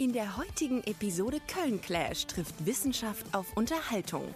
[0.00, 4.34] In der heutigen Episode Köln Clash trifft Wissenschaft auf Unterhaltung.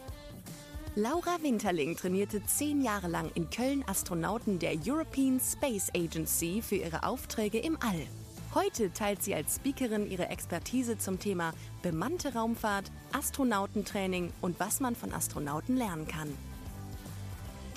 [0.95, 7.05] Laura Winterling trainierte zehn Jahre lang in Köln Astronauten der European Space Agency für ihre
[7.05, 8.07] Aufträge im All.
[8.55, 14.95] Heute teilt sie als Speakerin ihre Expertise zum Thema bemannte Raumfahrt, Astronautentraining und was man
[14.95, 16.29] von Astronauten lernen kann.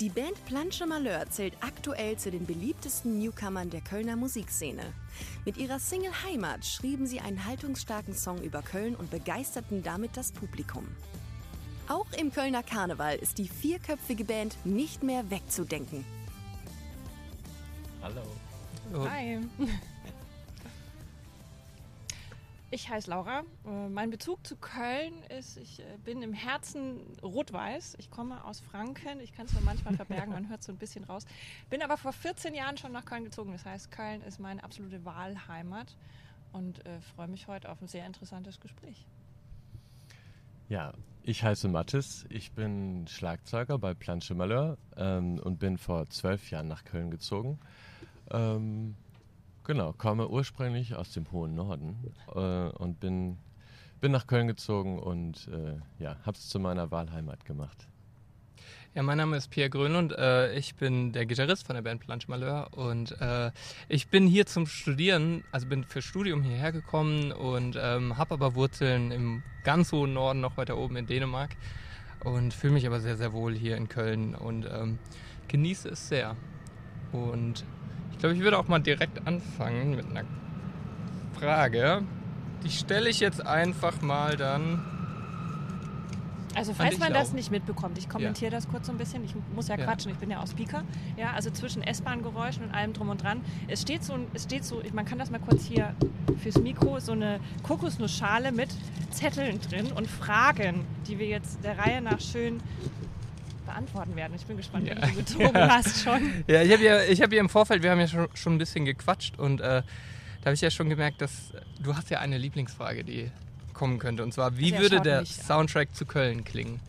[0.00, 4.84] Die Band Planche Malheur zählt aktuell zu den beliebtesten Newcomern der Kölner Musikszene.
[5.44, 10.30] Mit ihrer Single Heimat schrieben sie einen haltungsstarken Song über Köln und begeisterten damit das
[10.30, 10.86] Publikum.
[11.88, 16.04] Auch im Kölner Karneval ist die vierköpfige Band nicht mehr wegzudenken.
[18.00, 18.22] Hallo.
[19.10, 19.40] Hi.
[22.70, 23.44] Ich heiße Laura.
[23.66, 27.96] Äh, Mein Bezug zu Köln ist, ich äh, bin im Herzen rot-weiß.
[27.98, 29.20] Ich komme aus Franken.
[29.20, 31.24] Ich kann es mir manchmal verbergen, man hört so ein bisschen raus.
[31.70, 33.52] Bin aber vor 14 Jahren schon nach Köln gezogen.
[33.52, 35.96] Das heißt, Köln ist meine absolute Wahlheimat
[36.52, 39.06] und äh, freue mich heute auf ein sehr interessantes Gespräch.
[40.68, 42.26] Ja, ich heiße Mathis.
[42.28, 47.58] Ich bin Schlagzeuger bei Planche Malheur ähm, und bin vor zwölf Jahren nach Köln gezogen.
[48.30, 48.94] Ähm,
[49.68, 53.36] genau, komme ursprünglich aus dem hohen Norden äh, und bin,
[54.00, 57.86] bin nach Köln gezogen und äh, ja, habe es zu meiner Wahlheimat gemacht.
[58.94, 60.12] Ja, mein Name ist Pierre Grönlund.
[60.16, 63.52] Äh, ich bin der Gitarrist von der Band Planche Malheur und äh,
[63.88, 68.54] ich bin hier zum Studieren, also bin für Studium hierher gekommen und ähm, habe aber
[68.54, 71.50] Wurzeln im ganz hohen Norden, noch weiter oben in Dänemark
[72.24, 74.98] und fühle mich aber sehr, sehr wohl hier in Köln und ähm,
[75.46, 76.36] genieße es sehr.
[77.12, 77.64] Und
[78.18, 80.24] ich glaube, ich würde auch mal direkt anfangen mit einer
[81.38, 82.02] Frage.
[82.64, 84.84] Die stelle ich jetzt einfach mal dann.
[86.56, 89.22] Also falls man das nicht mitbekommt, ich kommentiere das kurz so ein bisschen.
[89.24, 89.84] Ich muss ja, Ja.
[89.84, 90.82] quatschen, ich bin ja auch Speaker.
[91.16, 93.40] Ja, also zwischen S-Bahn-Geräuschen und allem drum und dran.
[93.68, 95.94] Es steht so, es steht so, man kann das mal kurz hier
[96.42, 98.70] fürs Mikro, so eine Kokosnussschale mit
[99.12, 102.58] Zetteln drin und Fragen, die wir jetzt der Reihe nach schön
[103.68, 104.34] beantworten werden.
[104.34, 104.96] Ich bin gespannt, Ja.
[105.00, 106.44] wenn du gezogen hast schon.
[106.46, 108.58] Ja, ich habe ja, ich hab ja im Vorfeld, wir haben ja schon, schon ein
[108.58, 109.82] bisschen gequatscht und äh,
[110.40, 113.30] da habe ich ja schon gemerkt, dass äh, du hast ja eine Lieblingsfrage, die
[113.74, 114.22] kommen könnte.
[114.24, 115.44] Und zwar, wie Also würde der mich an.
[115.46, 116.80] Soundtrack zu Köln klingen?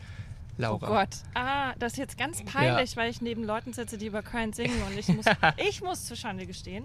[0.58, 0.86] Oh Laura.
[0.88, 1.08] Gott.
[1.34, 4.82] Ah, das ist jetzt ganz peinlich, weil ich neben Leuten sitze, die über Köln singen
[4.88, 5.24] und ich muss,
[5.56, 6.84] ich muss zu Schande gestehen.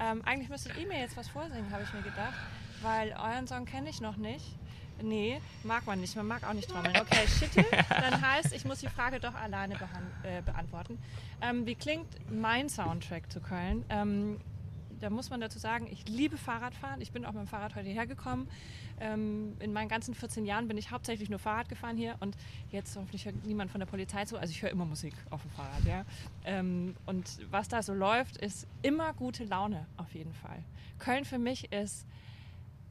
[0.00, 2.34] Ähm, eigentlich müsstet ihr mir jetzt was vorsingen, habe ich mir gedacht,
[2.82, 4.44] weil euren Song kenne ich noch nicht.
[5.02, 6.16] Nee, mag man nicht.
[6.16, 6.96] Man mag auch nicht trommeln.
[6.96, 7.64] Okay, Schittel.
[7.88, 9.74] Dann heißt, ich muss die Frage doch alleine
[10.22, 10.98] äh, beantworten.
[11.40, 13.84] Ähm, wie klingt mein Soundtrack zu Köln?
[13.88, 14.38] Ähm,
[15.02, 17.00] da muss man dazu sagen, ich liebe Fahrradfahren.
[17.00, 18.48] Ich bin auch mit dem Fahrrad heute hergekommen.
[19.00, 22.36] Ähm, in meinen ganzen 14 Jahren bin ich hauptsächlich nur Fahrrad gefahren hier und
[22.70, 24.38] jetzt hoffentlich hört niemand von der Polizei zu.
[24.38, 26.04] Also ich höre immer Musik auf dem Fahrrad, ja.
[26.44, 30.62] Ähm, und was da so läuft, ist immer gute Laune auf jeden Fall.
[31.00, 32.06] Köln für mich ist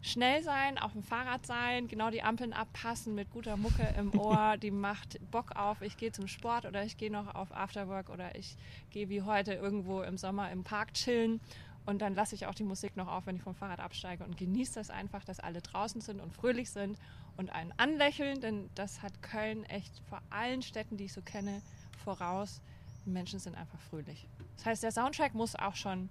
[0.01, 4.57] schnell sein, auf dem Fahrrad sein, genau die Ampeln abpassen mit guter Mucke im Ohr,
[4.57, 8.35] die macht Bock auf, ich gehe zum Sport oder ich gehe noch auf Afterwork oder
[8.35, 8.57] ich
[8.89, 11.39] gehe wie heute irgendwo im Sommer im Park chillen
[11.85, 14.38] und dann lasse ich auch die Musik noch auf, wenn ich vom Fahrrad absteige und
[14.38, 16.97] genieße das einfach, dass alle draußen sind und fröhlich sind
[17.38, 21.62] und einen anlächeln, denn das hat Köln echt vor allen Städten, die ich so kenne,
[22.03, 22.62] voraus.
[23.06, 24.28] Die Menschen sind einfach fröhlich.
[24.57, 26.09] Das heißt, der Soundtrack muss auch schon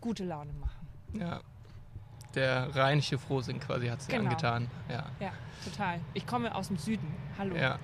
[0.00, 0.88] gute Laune machen.
[1.12, 1.40] Ja.
[2.34, 4.24] Der rheinische Frohsinn quasi hat sie Genau.
[4.30, 4.68] angetan.
[4.88, 5.06] Ja.
[5.20, 5.32] Ja,
[5.64, 6.00] total.
[6.14, 7.06] Ich komme aus dem Süden.
[7.38, 7.54] Hallo.
[7.56, 7.78] ja.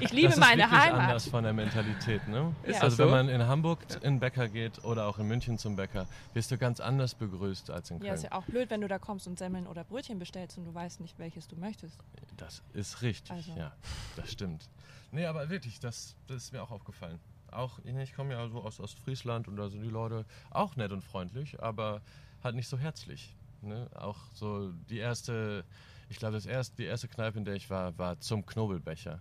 [0.00, 1.00] Ich liebe das ist meine wirklich Heimat.
[1.00, 2.54] anders von der Mentalität, ne?
[2.62, 3.02] Ist das also so?
[3.04, 6.50] wenn man in Hamburg in den Bäcker geht oder auch in München zum Bäcker, wirst
[6.50, 8.14] du ganz anders begrüßt als in Ja, Köln.
[8.14, 10.74] ist ja auch blöd, wenn du da kommst und Semmeln oder Brötchen bestellst und du
[10.74, 11.98] weißt nicht, welches du möchtest.
[12.36, 13.52] Das ist richtig, Also.
[13.56, 13.72] ja,
[14.16, 14.68] das stimmt.
[15.10, 17.18] Nee, aber wirklich, das, das ist mir auch aufgefallen.
[17.50, 21.02] Auch, ich komme ja so aus Ostfriesland und da sind die Leute auch nett und
[21.02, 22.02] freundlich, aber
[22.44, 23.34] halt nicht so herzlich.
[23.62, 23.88] Ne?
[23.94, 25.64] Auch so die erste,
[26.08, 29.20] ich glaube, das erste, die erste Kneipe, in der ich war, war zum Knobelbecher.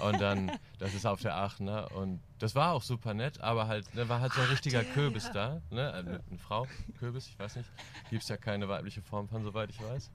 [0.00, 3.86] Und dann, das ist auf der Aachener und das war auch super nett, aber halt,
[3.94, 5.92] da war halt so ein richtiger Kürbis da, ne?
[5.92, 6.66] Eine, eine Frau,
[6.98, 7.70] Kürbis, ich weiß nicht,
[8.10, 10.10] gibt es ja keine weibliche Form von, soweit ich weiß.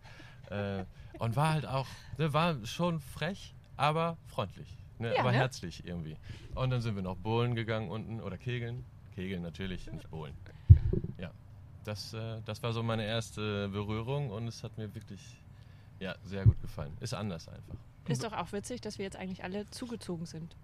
[0.50, 0.86] Äh,
[1.20, 1.88] und war halt auch,
[2.18, 5.14] ne, war schon frech, aber freundlich, ne?
[5.14, 5.38] Ja, aber ne?
[5.38, 6.18] herzlich irgendwie.
[6.56, 8.86] Und dann sind wir noch bowlen gegangen unten oder kegeln.
[9.16, 10.36] Kegeln natürlich, nicht bowlen.
[11.88, 15.22] Das, äh, das war so meine erste Berührung und es hat mir wirklich
[16.00, 16.96] ja, sehr gut gefallen.
[17.00, 17.76] Ist anders einfach.
[18.08, 20.56] Ist doch auch witzig, dass wir jetzt eigentlich alle zugezogen sind.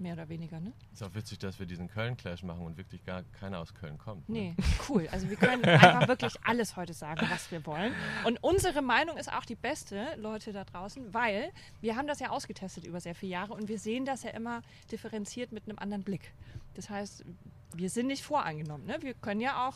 [0.00, 0.72] Mehr oder weniger, ne?
[0.92, 4.28] Ist auch witzig, dass wir diesen Köln-Clash machen und wirklich gar keiner aus Köln kommt.
[4.28, 4.64] Nee, Ne?
[4.88, 5.08] cool.
[5.10, 7.92] Also wir können einfach wirklich alles heute sagen, was wir wollen.
[8.24, 11.50] Und unsere Meinung ist auch die beste, Leute da draußen, weil
[11.80, 14.62] wir haben das ja ausgetestet über sehr viele Jahre und wir sehen das ja immer
[14.92, 16.32] differenziert mit einem anderen Blick.
[16.74, 17.24] Das heißt,
[17.74, 18.86] wir sind nicht voreingenommen.
[18.86, 18.98] Ne?
[19.00, 19.74] Wir können ja auch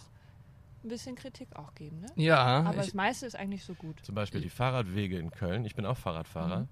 [0.84, 2.00] ein bisschen Kritik auch geben.
[2.00, 2.06] Ne?
[2.16, 4.00] Ja, Aber ich, das meiste ist eigentlich so gut.
[4.04, 6.66] Zum Beispiel die Fahrradwege in Köln, ich bin auch Fahrradfahrer,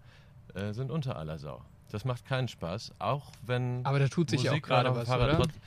[0.55, 1.63] äh, sind unter aller Sau.
[1.91, 5.09] Das macht keinen Spaß, auch wenn aber da tut sich ja auch Musik gerade was,
[5.09, 5.39] Fahrrad oder?
[5.45, 5.61] trotz-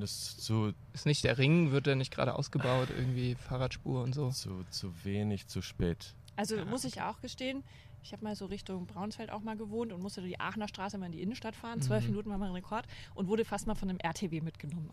[0.00, 4.30] das zu, Ist nicht der Ring, wird der nicht gerade ausgebaut, irgendwie Fahrradspur und so?
[4.30, 6.14] zu, zu wenig, zu spät.
[6.36, 7.62] Also muss ich auch gestehen,
[8.02, 11.06] ich habe mal so Richtung Braunsfeld auch mal gewohnt und musste die Aachener Straße mal
[11.06, 11.80] in die Innenstadt fahren.
[11.82, 12.10] Zwölf Mhm.
[12.10, 14.90] Minuten war mein Rekord und wurde fast mal von einem RTW mitgenommen.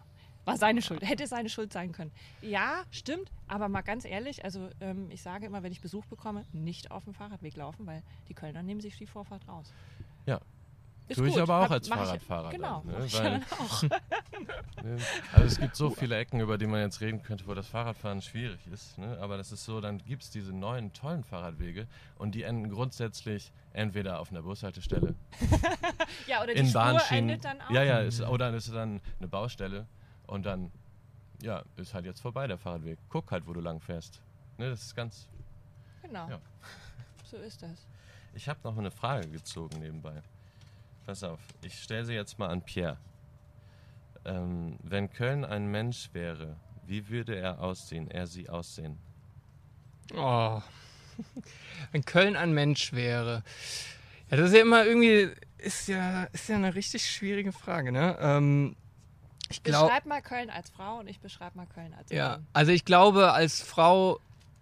[0.47, 2.11] War seine Schuld, hätte seine Schuld sein können.
[2.41, 6.45] Ja, stimmt, aber mal ganz ehrlich, also ähm, ich sage immer, wenn ich Besuch bekomme,
[6.53, 9.73] nicht auf dem Fahrradweg laufen, weil die Kölner nehmen sich die Vorfahrt raus.
[10.25, 10.39] Ja.
[11.09, 11.44] Ist Tue ich gut.
[11.44, 12.97] aber auch Hab- als mach ich- Fahrradfahrer Genau, dann, ne?
[12.99, 13.83] mach ich Weil- dann auch.
[14.83, 14.97] Ne?
[15.33, 18.21] Also es gibt so viele Ecken, über die man jetzt reden könnte, wo das Fahrradfahren
[18.21, 18.97] schwierig ist.
[18.99, 19.17] Ne?
[19.19, 21.88] Aber das ist so, dann gibt es diese neuen tollen Fahrradwege
[22.19, 25.15] und die enden grundsätzlich entweder auf einer Bushaltestelle,
[26.27, 27.29] Ja, oder die in Spur Bahnschienen.
[27.29, 27.71] endet dann auch.
[27.71, 29.88] Ja, ja, ist, oder ist dann eine Baustelle
[30.27, 30.71] und dann
[31.41, 32.97] ja, ist halt jetzt vorbei der Fahrradweg.
[33.09, 34.21] Guck halt, wo du lang fährst.
[34.57, 35.29] Ne, das ist ganz.
[36.01, 36.29] Genau.
[36.29, 36.39] Ja.
[37.24, 37.85] So ist das.
[38.33, 40.21] Ich habe noch eine Frage gezogen nebenbei.
[41.06, 42.97] Pass auf, ich stelle sie jetzt mal an Pierre.
[44.25, 48.97] Ähm, wenn Köln ein Mensch wäre, wie würde er aussehen, er sie aussehen?
[50.13, 50.62] Oh.
[51.91, 53.44] Wenn Köln ein Mensch wäre.
[54.30, 58.18] Ja, das ist ja immer irgendwie, ist ja, ist ja eine richtig schwierige Frage, ne?
[58.19, 58.75] Ähm,
[59.49, 59.88] ich glaube.
[59.88, 62.47] Beschreib mal Köln als Frau und ich beschreibe mal Köln als Ja, Mann.
[62.53, 64.19] also ich glaube als Frau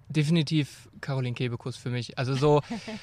[0.10, 2.18] definitiv Caroline Kebekus für mich.
[2.18, 2.62] Also so,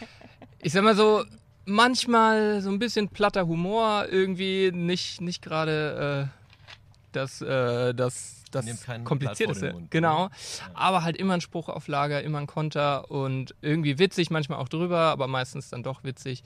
[0.60, 1.24] ich sag mal so,
[1.64, 6.38] manchmal so ein bisschen platter Humor, irgendwie nicht, nicht gerade äh,
[7.12, 8.66] das, äh, das, das
[9.04, 9.72] Komplizierteste.
[9.72, 10.24] Mund, genau.
[10.24, 10.30] ne?
[10.74, 14.68] Aber halt immer ein Spruch auf Lager, immer ein Konter und irgendwie witzig, manchmal auch
[14.68, 16.42] drüber, aber meistens dann doch witzig.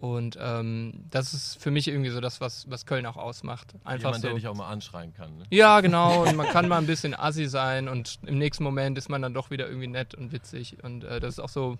[0.00, 3.74] Und ähm, das ist für mich irgendwie so das, was, was Köln auch ausmacht.
[3.84, 4.28] Einfach Jemand, so.
[4.28, 5.38] der dich auch mal anschreien kann.
[5.38, 5.44] Ne?
[5.50, 6.22] Ja, genau.
[6.22, 9.34] Und man kann mal ein bisschen assi sein und im nächsten Moment ist man dann
[9.34, 10.82] doch wieder irgendwie nett und witzig.
[10.84, 11.78] Und äh, das ist auch so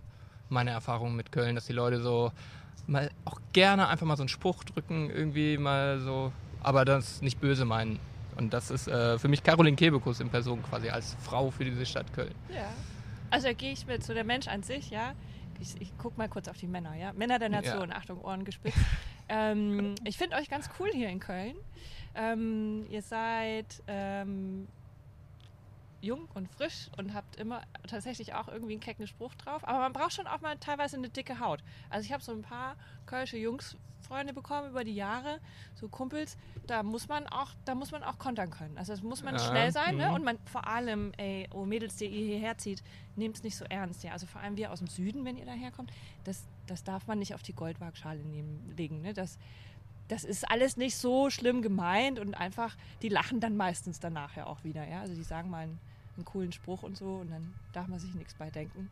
[0.49, 2.33] meine Erfahrung mit Köln, dass die Leute so
[2.89, 7.41] mal auch gerne einfach mal so einen Spruch drücken, irgendwie mal so, aber das nicht
[7.41, 8.01] böse meinen.
[8.37, 11.85] Und das ist äh, für mich Caroline Kebekus in Person quasi als Frau für diese
[11.87, 12.35] Stadt Köln.
[12.53, 12.69] Ja.
[13.31, 15.13] Also da gehe ich mit so der Mensch an sich, ja.
[15.61, 17.13] Ich, ich gucke mal kurz auf die Männer, ja.
[17.13, 18.79] Männer der Nation, Achtung, Ohren gespitzt.
[19.29, 21.57] ähm, ich finde euch ganz cool hier in Köln.
[22.15, 24.69] Ähm, ihr seid ähm,
[26.01, 29.67] jung und frisch und habt immer tatsächlich auch irgendwie einen kecken Spruch drauf.
[29.67, 31.63] Aber man braucht schon auch mal teilweise eine dicke Haut.
[31.91, 35.41] Also ich habe so ein paar kölsche Jungsfreunde bekommen über die Jahre,
[35.75, 36.37] so Kumpels.
[36.67, 38.79] Da muss man auch, da muss man auch kontern können.
[38.79, 40.09] Also das muss man Ja, schnell sein, ne?
[40.09, 40.15] mhm.
[40.15, 42.83] Und man vor allem, ey, oh Mädels, die ihr hierher zieht,
[43.17, 44.13] nehmt es nicht so ernst, ja.
[44.13, 45.93] Also vor allem wir aus dem Süden, wenn ihr daherkommt,
[46.25, 49.15] das, das darf man nicht auf die Goldwaagschale nehmen, legen, ne?
[49.15, 49.39] Das,
[50.09, 54.47] das ist alles nicht so schlimm gemeint und einfach, die lachen dann meistens danach ja
[54.47, 55.01] auch wieder, ja.
[55.01, 55.79] Also die sagen mal einen,
[56.17, 58.91] einen coolen Spruch und so und dann darf man sich nichts bei denken.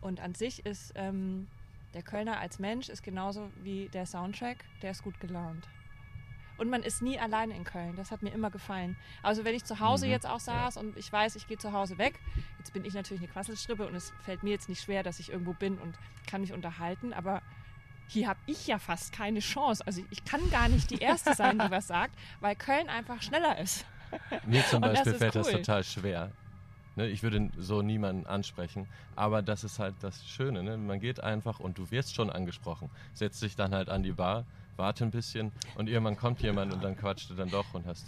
[0.00, 1.46] Und an sich ist ähm,
[1.94, 5.66] der Kölner als Mensch ist genauso wie der Soundtrack, der ist gut gelaunt.
[6.56, 7.96] Und man ist nie alleine in Köln.
[7.96, 8.96] Das hat mir immer gefallen.
[9.22, 10.12] Also wenn ich zu Hause Mhm.
[10.12, 12.20] jetzt auch saß und ich weiß, ich gehe zu Hause weg,
[12.58, 15.30] jetzt bin ich natürlich eine Quasselstrippe und es fällt mir jetzt nicht schwer, dass ich
[15.30, 15.96] irgendwo bin und
[16.28, 17.42] kann mich unterhalten, aber
[18.08, 19.86] hier habe ich ja fast keine Chance.
[19.86, 23.58] Also ich kann gar nicht die Erste sein, die was sagt, weil Köln einfach schneller
[23.58, 23.84] ist.
[24.46, 25.52] Mir zum das Beispiel ist fällt das cool.
[25.54, 26.30] total schwer.
[26.96, 28.86] Ne, ich würde so niemanden ansprechen,
[29.16, 30.62] aber das ist halt das Schöne.
[30.62, 30.76] Ne?
[30.76, 32.88] Man geht einfach und du wirst schon angesprochen.
[33.14, 34.44] Setzt dich dann halt an die Bar,
[34.76, 38.06] warte ein bisschen und irgendwann kommt jemand und dann quatscht du dann doch und hast.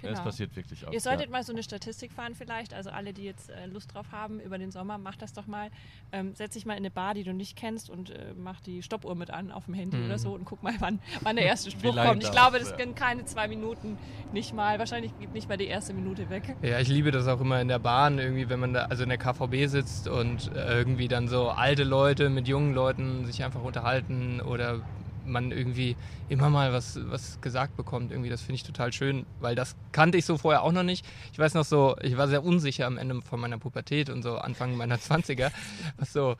[0.00, 0.14] Genau.
[0.14, 0.92] das passiert wirklich auch.
[0.92, 1.32] Ihr solltet ja.
[1.32, 4.58] mal so eine Statistik fahren vielleicht, also alle, die jetzt äh, Lust drauf haben über
[4.58, 5.70] den Sommer, macht das doch mal.
[6.12, 8.82] Ähm, setz dich mal in eine Bar, die du nicht kennst und äh, mach die
[8.82, 10.06] Stoppuhr mit an auf dem Handy Mhm.
[10.06, 12.22] oder so und guck mal, wann, wann der erste Spruch kommt.
[12.22, 12.76] Ich glaube, das ja.
[12.76, 13.98] gehen keine zwei Minuten,
[14.32, 14.78] nicht mal.
[14.78, 16.56] Wahrscheinlich geht nicht mal die erste Minute weg.
[16.62, 19.08] Ja, ich liebe das auch immer in der Bahn, irgendwie, wenn man da, also in
[19.08, 23.62] der KVB sitzt und äh, irgendwie dann so alte Leute mit jungen Leuten sich einfach
[23.62, 24.80] unterhalten oder
[25.24, 25.96] man irgendwie
[26.28, 28.10] immer mal was, was gesagt bekommt.
[28.10, 31.06] Irgendwie, das finde ich total schön, weil das kannte ich so vorher auch noch nicht.
[31.32, 34.38] Ich weiß noch so, ich war sehr unsicher am Ende von meiner Pubertät und so
[34.38, 35.50] Anfang meiner 20er,
[35.98, 36.36] was so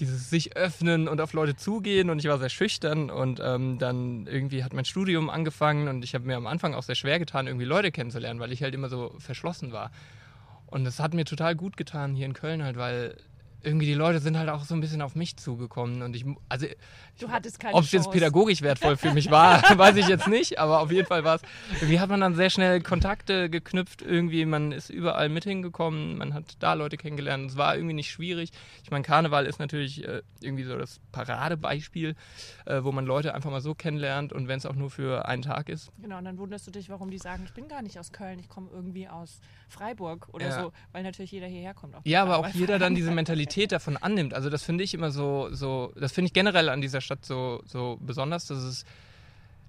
[0.00, 4.26] dieses sich öffnen und auf Leute zugehen und ich war sehr schüchtern und ähm, dann
[4.26, 7.46] irgendwie hat mein Studium angefangen und ich habe mir am Anfang auch sehr schwer getan,
[7.46, 9.90] irgendwie Leute kennenzulernen, weil ich halt immer so verschlossen war.
[10.66, 13.16] Und das hat mir total gut getan hier in Köln halt, weil
[13.62, 16.66] irgendwie die Leute sind halt auch so ein bisschen auf mich zugekommen und ich, also
[17.20, 20.60] Du hattest keine ob es jetzt pädagogisch wertvoll für mich war, weiß ich jetzt nicht,
[20.60, 21.42] aber auf jeden Fall war es,
[21.80, 26.32] irgendwie hat man dann sehr schnell Kontakte geknüpft, irgendwie, man ist überall mit hingekommen, man
[26.34, 28.50] hat da Leute kennengelernt, es war irgendwie nicht schwierig.
[28.84, 32.14] Ich meine, Karneval ist natürlich äh, irgendwie so das Paradebeispiel,
[32.66, 35.42] äh, wo man Leute einfach mal so kennenlernt und wenn es auch nur für einen
[35.42, 35.90] Tag ist.
[36.00, 38.38] Genau, und dann wunderst du dich, warum die sagen, ich bin gar nicht aus Köln,
[38.38, 40.62] ich komme irgendwie aus Freiburg oder Ja.
[40.62, 41.96] so, weil natürlich jeder hierher kommt.
[42.04, 44.34] Ja, aber auch jeder dann diese Mentalität davon annimmt.
[44.34, 47.62] Also das finde ich immer so, so, das finde ich generell an dieser Stadt so,
[47.66, 48.84] so besonders, dass es,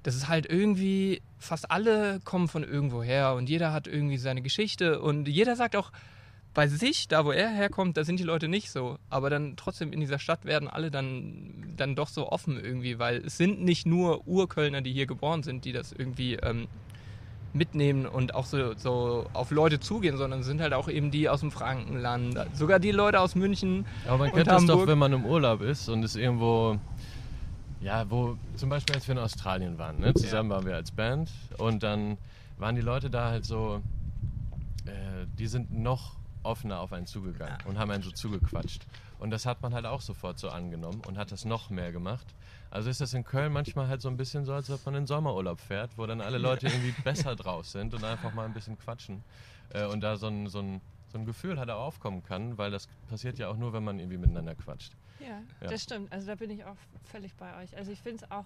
[0.03, 4.41] dass es halt irgendwie, fast alle kommen von irgendwo her und jeder hat irgendwie seine
[4.41, 5.91] Geschichte und jeder sagt auch
[6.53, 8.97] bei sich, da wo er herkommt, da sind die Leute nicht so.
[9.09, 13.17] Aber dann trotzdem in dieser Stadt werden alle dann, dann doch so offen irgendwie, weil
[13.17, 16.67] es sind nicht nur Urkölner, die hier geboren sind, die das irgendwie ähm,
[17.53, 21.39] mitnehmen und auch so, so auf Leute zugehen, sondern sind halt auch eben die aus
[21.39, 23.85] dem Frankenland, sogar die Leute aus München.
[24.05, 24.87] Aber man Und kennt das doch, Hamburg.
[24.87, 26.77] wenn man im Urlaub ist und ist irgendwo,
[27.81, 30.13] ja, wo, zum Beispiel als wir in Australien waren, ne?
[30.13, 32.17] zusammen waren wir als Band und dann
[32.57, 33.81] waren die Leute da halt so,
[34.85, 38.85] äh, die sind noch offener auf einen zugegangen und haben einen so zugequatscht.
[39.19, 42.25] Und das hat man halt auch sofort so angenommen und hat das noch mehr gemacht.
[42.71, 45.07] Also ist das in Köln manchmal halt so ein bisschen so, als ob man in
[45.07, 48.77] Sommerurlaub fährt, wo dann alle Leute irgendwie besser drauf sind und einfach mal ein bisschen
[48.77, 49.23] quatschen.
[49.73, 52.69] Äh, und da so ein, so, ein, so ein Gefühl halt auch aufkommen kann, weil
[52.71, 54.93] das passiert ja auch nur, wenn man irgendwie miteinander quatscht.
[55.19, 55.67] Ja, Ja.
[55.69, 56.11] das stimmt.
[56.11, 57.75] Also da bin ich auch völlig bei euch.
[57.75, 58.45] Also ich finde es auch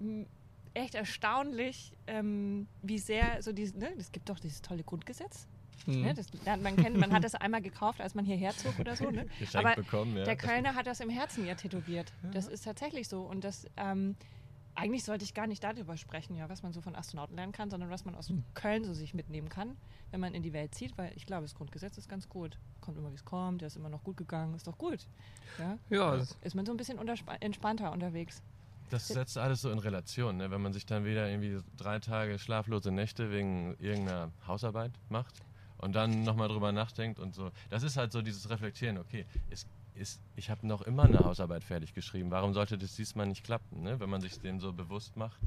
[0.00, 0.26] m,
[0.74, 5.46] echt erstaunlich, ähm, wie sehr so dieses, ne, es gibt doch dieses tolle Grundgesetz.
[5.86, 6.02] Hm.
[6.02, 6.26] Ne, das
[6.62, 6.98] man kennen.
[6.98, 9.10] Man hat das einmal gekauft, als man hierher zog oder so.
[9.10, 9.26] Ne?
[9.54, 10.24] Aber bekommen, ja.
[10.24, 12.12] Der Kölner hat das im Herzen ja tätowiert.
[12.32, 13.22] Das ist tatsächlich so.
[13.22, 14.16] Und das, ähm,
[14.74, 17.70] eigentlich sollte ich gar nicht darüber sprechen, ja, was man so von Astronauten lernen kann,
[17.70, 19.76] sondern was man aus Köln so sich mitnehmen kann,
[20.10, 22.58] wenn man in die Welt zieht, weil ich glaube, das Grundgesetz ist ganz gut.
[22.80, 25.06] Kommt immer, wie es kommt, der ist immer noch gut gegangen, ist doch gut.
[25.58, 25.78] Ja?
[25.90, 26.98] Ja, Ist man so ein bisschen
[27.40, 28.42] entspannter unterwegs.
[28.90, 30.50] Das setzt alles so in Relation, ne?
[30.50, 35.34] wenn man sich dann wieder irgendwie drei Tage schlaflose Nächte wegen irgendeiner Hausarbeit macht
[35.78, 37.50] und dann nochmal drüber nachdenkt und so.
[37.70, 41.64] Das ist halt so dieses Reflektieren, okay, ist, ist, ich habe noch immer eine Hausarbeit
[41.64, 43.98] fertig geschrieben, warum sollte das diesmal nicht klappen, ne?
[44.00, 45.38] wenn man sich dem so bewusst macht.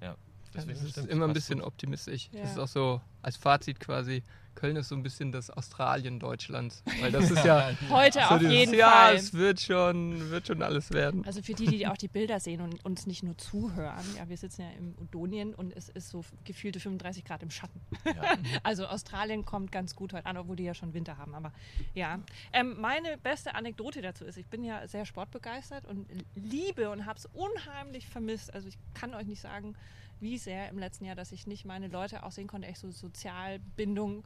[0.00, 0.16] Ja,
[0.54, 1.68] deswegen das ist immer ein bisschen gut.
[1.68, 2.28] optimistisch.
[2.32, 2.42] Ja.
[2.42, 4.22] Das ist auch so als Fazit quasi,
[4.60, 6.82] Köln ist so ein bisschen das Australien Deutschlands.
[7.00, 9.14] Weil das ist ja Heute so auf dieses, jeden ja, Fall.
[9.16, 11.24] es wird schon, wird schon alles werden.
[11.24, 14.36] Also für die, die auch die Bilder sehen und uns nicht nur zuhören, ja, wir
[14.36, 17.80] sitzen ja im Udonien und es ist so gefühlte 35 Grad im Schatten.
[18.04, 18.36] Ja.
[18.62, 21.34] Also Australien kommt ganz gut heute an, obwohl die ja schon Winter haben.
[21.34, 21.52] Aber
[21.94, 22.18] ja,
[22.52, 27.18] ähm, meine beste Anekdote dazu ist, ich bin ja sehr sportbegeistert und liebe und habe
[27.18, 28.52] es unheimlich vermisst.
[28.52, 29.74] Also ich kann euch nicht sagen,
[30.20, 32.90] wie sehr im letzten Jahr, dass ich nicht meine Leute auch sehen konnte, echt so
[32.90, 34.24] Sozialbindung.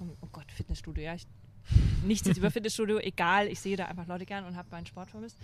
[0.00, 1.14] Oh Gott, Fitnessstudio, ja.
[1.14, 1.26] Ich,
[2.04, 5.10] nichts jetzt über Fitnessstudio, egal, ich sehe da einfach Leute gern und habe meinen Sport
[5.10, 5.38] vermisst.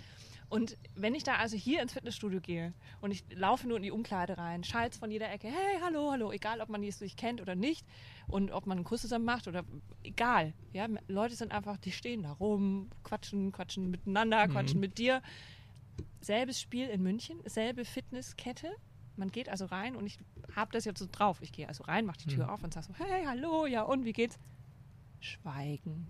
[0.49, 3.91] Und wenn ich da also hier ins Fitnessstudio gehe und ich laufe nur in die
[3.91, 7.41] Umkleide rein, schallt von jeder Ecke, hey, hallo, hallo, egal ob man die sich kennt
[7.41, 7.85] oder nicht
[8.27, 9.63] und ob man einen Kuss zusammen macht oder
[10.03, 10.53] egal.
[10.71, 15.23] Ja, Leute sind einfach, die stehen da rum, quatschen, quatschen miteinander, quatschen mit dir.
[16.21, 18.69] Selbes Spiel in München, selbe Fitnesskette.
[19.15, 20.17] Man geht also rein und ich
[20.55, 21.41] habe das jetzt so drauf.
[21.41, 24.05] Ich gehe also rein, mache die Tür auf und sage so, hey, hallo, ja und,
[24.05, 24.39] wie geht's?
[25.19, 26.07] Schweigen.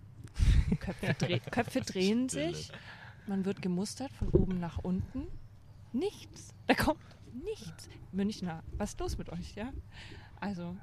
[0.80, 2.56] Köpfe, dreh, Köpfe drehen Stille.
[2.56, 2.72] sich.
[3.28, 5.28] Man wird gemustert von oben nach unten.
[5.92, 6.54] Nichts.
[6.68, 7.00] Da kommt
[7.34, 7.90] nichts.
[8.12, 9.72] Münchner, was ist los mit euch, ja?
[10.40, 10.76] Also,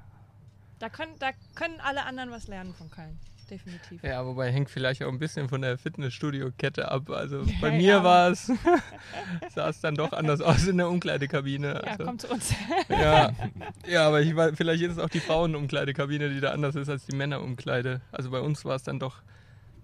[0.79, 3.19] da können, da können alle anderen was lernen von Köln.
[3.51, 4.01] Definitiv.
[4.01, 7.09] Ja, wobei hängt vielleicht auch ein bisschen von der Fitnessstudio-Kette ab.
[7.09, 8.03] Also bei Ja, mir ja.
[8.03, 8.49] war es,
[9.53, 11.67] sah es dann doch anders aus in der Umkleidekabine.
[11.73, 12.53] Ja, Also, komm zu uns.
[12.89, 13.31] ja,
[13.87, 17.15] ja, aber ich vielleicht ist es auch die Frauenumkleidekabine, die da anders ist als die
[17.15, 17.99] Männerumkleide.
[18.13, 19.17] Also bei uns war es dann doch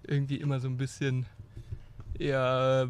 [0.02, 1.26] irgendwie immer so ein bisschen
[2.18, 2.88] eher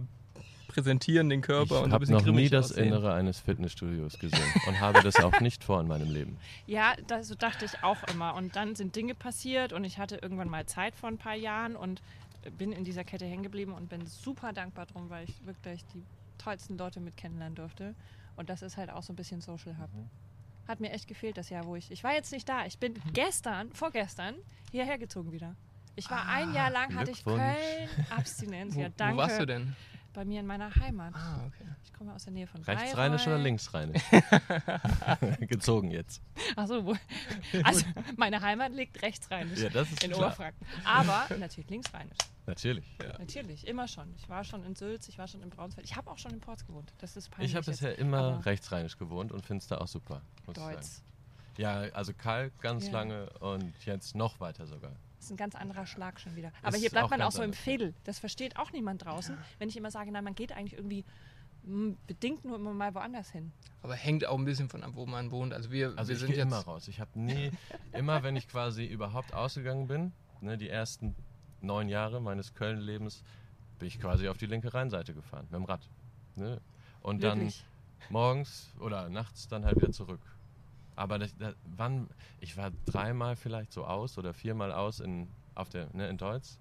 [0.68, 2.88] präsentieren den Ich Körper ein habe noch nie das aussehen.
[2.88, 6.36] Innere eines Fitnessstudios gesehen und habe das auch nicht vor in meinem Leben.
[6.66, 8.34] Ja, das, so dachte ich auch immer.
[8.34, 11.74] Und dann sind Dinge passiert und ich hatte irgendwann mal Zeit vor ein paar Jahren
[11.74, 12.00] und
[12.56, 16.04] bin in dieser Kette hängen geblieben und bin super dankbar drum, weil ich wirklich die
[16.38, 17.94] tollsten Leute mit kennenlernen durfte.
[18.36, 19.90] Und das ist halt auch so ein bisschen Social Hub.
[20.68, 21.90] Hat mir echt gefehlt das Jahr, wo ich.
[21.90, 22.66] Ich war jetzt nicht da.
[22.66, 24.34] Ich bin gestern, vorgestern,
[24.70, 25.56] hierher gezogen wieder.
[25.96, 27.42] Ich war ein Jahr lang, hatte ich Glückwunsch.
[27.42, 28.76] Köln Abstinenz.
[28.76, 29.14] Wo, ja, danke.
[29.16, 29.74] wo warst du denn?
[30.18, 31.14] Bei mir in meiner Heimat.
[31.14, 31.64] Ah, okay.
[31.84, 34.02] Ich komme aus der Nähe von Rechtsrheinisch oder linksrheinisch?
[35.42, 36.20] Gezogen jetzt.
[36.56, 36.96] Achso, wo?
[37.62, 39.60] Also, meine Heimat liegt rechtsrheinisch.
[39.60, 40.26] Ja, das ist in klar.
[40.26, 40.66] Oberfranken.
[40.84, 42.18] Aber natürlich linksrheinisch.
[42.46, 42.84] Natürlich.
[43.16, 44.12] Natürlich, immer schon.
[44.16, 45.86] Ich war schon in Sülz, ich war schon in Braunsfeld.
[45.86, 46.92] Ich habe auch schon in Ports gewohnt.
[46.98, 50.22] Das ist peinlich Ich habe bisher immer rechtsrheinisch gewohnt und finde es da auch super.
[50.46, 50.82] Muss ich Deutsch.
[50.82, 51.02] sagen.
[51.58, 52.92] Ja, also Kalk ganz Ja.
[52.92, 54.96] lange und jetzt noch weiter sogar.
[55.18, 56.52] Das ist ein ganz anderer Schlag schon wieder.
[56.62, 57.56] Aber Ist hier bleibt auch man auch so im ja.
[57.56, 57.94] Fädel.
[58.04, 59.36] Das versteht auch niemand draußen.
[59.58, 61.04] Wenn ich immer sage, nein, man geht eigentlich irgendwie
[61.64, 63.52] mh, bedingt nur immer mal woanders hin.
[63.82, 65.52] Aber hängt auch ein bisschen von ab, wo man wohnt.
[65.52, 66.42] Also wir, Also wir ich sind jetzt.
[66.42, 66.88] immer raus.
[66.88, 67.50] Ich habe nie,
[67.92, 71.14] immer wenn ich quasi überhaupt ausgegangen bin, ne, die ersten
[71.60, 73.22] neun Jahre meines Köln-Lebens,
[73.78, 75.88] bin ich quasi auf die linke Rheinseite gefahren, mit dem Rad.
[76.36, 76.60] Ne?
[77.00, 77.64] Und dann Wirklich.
[78.10, 80.20] morgens oder nachts dann halt wieder zurück.
[80.98, 82.08] Aber das, das, wann,
[82.40, 86.58] ich war dreimal vielleicht so aus oder viermal aus in, auf der, ne, in Deutsch,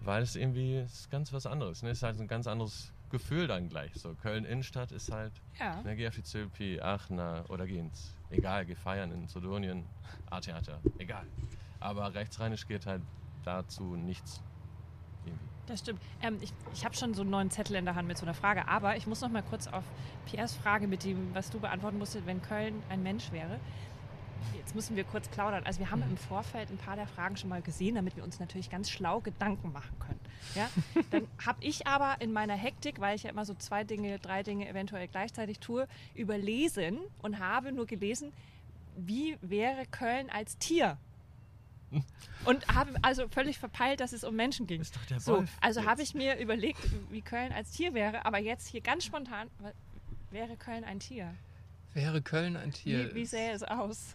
[0.00, 1.82] weil es irgendwie ist ganz was anderes.
[1.82, 1.90] Ne?
[1.90, 3.92] Es ist halt ein ganz anderes Gefühl dann gleich.
[3.94, 5.82] So Köln-Innenstadt ist halt Ja.
[5.82, 9.90] Ne, geh auf die Zülpi, Aachener oder geh ins, egal, geh feiern in Sodonien,
[10.30, 11.26] A-Theater, egal.
[11.78, 13.02] Aber rechtsrheinisch geht halt
[13.42, 14.42] dazu nichts.
[15.68, 16.00] Das stimmt.
[16.22, 18.34] Ähm, ich ich habe schon so einen neuen Zettel in der Hand mit so einer
[18.34, 19.84] Frage, aber ich muss noch mal kurz auf
[20.26, 23.60] Piers Frage mit dem, was du beantworten musstest, wenn Köln ein Mensch wäre.
[24.56, 25.64] Jetzt müssen wir kurz plaudern.
[25.64, 28.38] Also wir haben im Vorfeld ein paar der Fragen schon mal gesehen, damit wir uns
[28.38, 30.20] natürlich ganz schlau Gedanken machen können.
[30.54, 30.68] Ja?
[31.10, 34.42] Dann habe ich aber in meiner Hektik, weil ich ja immer so zwei Dinge, drei
[34.42, 38.32] Dinge eventuell gleichzeitig tue, überlesen und habe nur gelesen,
[38.96, 40.98] wie wäre Köln als Tier?
[42.44, 44.80] Und habe also völlig verpeilt, dass es um Menschen ging.
[44.80, 46.78] Ist doch der So, Wolf also habe ich mir überlegt,
[47.10, 49.48] wie Köln als Tier wäre, aber jetzt hier ganz spontan,
[50.30, 51.34] wäre Köln ein Tier?
[51.94, 53.10] Wäre Köln ein Tier?
[53.10, 54.14] Wie, wie sähe es aus?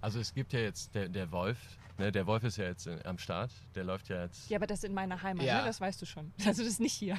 [0.00, 1.58] Also es gibt ja jetzt der, der Wolf,
[1.98, 4.78] ne, der Wolf ist ja jetzt am Start, der läuft ja jetzt, Ja, aber das
[4.80, 5.60] ist in meiner Heimat, Ja.
[5.60, 5.66] ne?
[5.66, 6.32] das weißt du schon.
[6.44, 7.18] Also das ist nicht hier.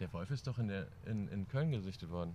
[0.00, 2.34] der Wolf ist doch in, der, in, in Köln gesichtet worden.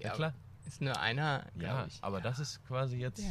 [0.00, 0.34] Ja, Ja, klar.
[0.66, 1.98] Ist nur einer, Ja, ich.
[2.02, 3.24] aber das ist quasi jetzt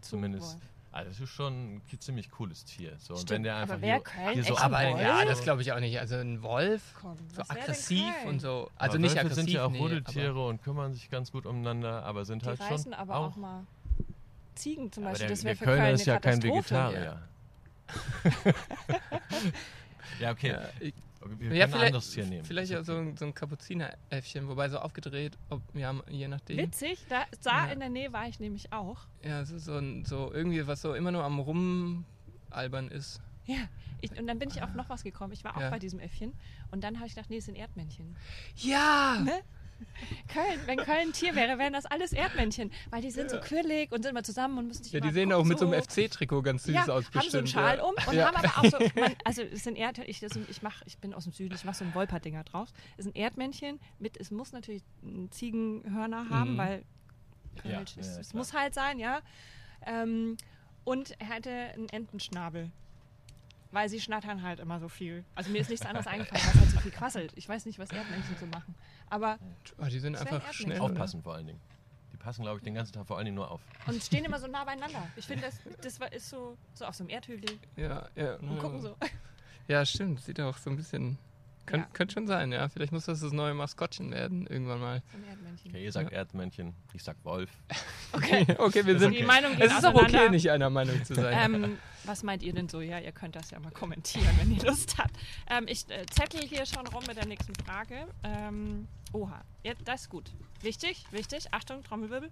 [0.00, 0.73] zumindest, Zugwolf.
[0.94, 2.96] Also das ist schon ein ziemlich cooles Tier.
[2.98, 5.00] So, und Stimmt, wenn der aber einfach wer hier, Köln hier so aber Wolf?
[5.00, 5.98] ja, das glaube ich auch nicht.
[5.98, 8.70] Also ein Wolf, Komm, so aggressiv und so.
[8.76, 11.32] Aber Also nicht Wölfe aggressiv, sind ja auch nee, Rudeltiere aber- und kümmern sich ganz
[11.32, 13.66] gut umeinander, aber sind Die halt reißen schon aber auch, mal
[14.54, 15.28] Ziegen zum Aber Beispiel.
[15.28, 16.42] der, das wäre für Kölner Köln ist ja kein.
[16.42, 17.22] Vegetarier.
[20.20, 20.48] ja, okay.
[20.52, 21.02] Ja, ich, Okay,
[21.38, 22.44] Wir ja, können anderes Tier nehmen.
[22.44, 26.58] vielleicht auch so, ein- so ein Kapuzineräffchen, wobei so aufgedreht, ob, ja, je nachdem.
[26.58, 27.72] Witzig, da, da Ja.
[27.72, 28.98] in der Nähe war ich nämlich auch.
[29.22, 33.20] Ja, so, so, ein- so irgendwie, was so immer nur am Rumalbern ist.
[33.46, 33.68] Ja,
[34.00, 35.32] ich, und dann bin ich auf noch was gekommen.
[35.32, 35.70] Ich war auch Ja.
[35.70, 36.32] bei diesem Äffchen.
[36.70, 38.16] Und dann habe ich gedacht, nee, es sind Erdmännchen.
[38.56, 39.20] Ja!
[39.22, 39.40] Ne?
[40.28, 42.70] Köln, wenn Köln ein Tier wäre, wären das alles Erdmännchen.
[42.90, 45.32] Weil die sind so quirlig und sind immer zusammen und müssen sich Ja, die sehen
[45.32, 47.48] auch mit so einem FC-Trikot ganz süß ja, aus, haben so einen bestimmt.
[47.48, 48.26] Schal um und Ja.
[48.26, 51.14] haben aber auch so, man, also es sind Erd, ich, sind, ich, mach, ich bin
[51.14, 52.68] aus dem Süden, ich mache so ein Wolperdinger drauf.
[52.96, 54.82] Es sind Erdmännchen mit, es muss natürlich
[55.30, 56.58] Ziegenhörner haben, Mhm.
[56.58, 56.84] weil
[57.64, 59.20] Ja, ist, es muss halt sein, ja.
[59.86, 60.36] Ähm,
[60.84, 62.70] und er hatte einen Entenschnabel.
[63.70, 65.24] Weil sie schnattern halt immer so viel.
[65.34, 67.32] Also mir ist nichts anderes eingefallen, weil es halt so viel quasselt.
[67.34, 68.74] Ich weiß nicht, was Erdmännchen so machen.
[69.10, 69.38] Aber
[69.78, 70.66] Oh, die sind einfach Erdmännchen.
[70.66, 70.80] schnell.
[70.80, 71.60] Aufpassen vor allen Dingen.
[72.12, 73.60] Die passen, glaube ich, den ganzen Tag vor allen Dingen nur auf.
[73.86, 75.06] und stehen immer so nah beieinander.
[75.16, 78.34] Ich finde, das, das war, ist so, so auf so einem Erdhügel Ja, ja.
[78.36, 78.96] und gucken so.
[79.68, 80.20] Ja, stimmt.
[80.20, 81.18] Sieht auch so ein bisschen.
[81.66, 81.90] Könnt, Ja.
[81.92, 82.68] Könnte schon sein, ja.
[82.68, 85.02] Vielleicht muss das das neue Maskottchen werden, irgendwann mal.
[85.28, 85.70] Erdmännchen.
[85.70, 87.50] Okay, ihr sagt Erdmännchen, ich sag Wolf.
[88.12, 88.46] Okay.
[88.58, 89.12] okay, wir sind.
[89.12, 91.54] Die Meinungen gehen Es ist auch okay, nicht einer Meinung zu sein.
[91.54, 92.80] Ähm, was meint ihr denn so?
[92.80, 95.16] Ja, ihr könnt das ja mal kommentieren, wenn ihr Lust habt.
[95.50, 98.06] Ähm, ich äh, zettel hier schon rum mit der nächsten Frage.
[98.22, 100.32] Ähm, oha, ja, das ist gut.
[100.62, 101.46] Wichtig, wichtig.
[101.50, 102.30] Achtung, Trommelwirbel.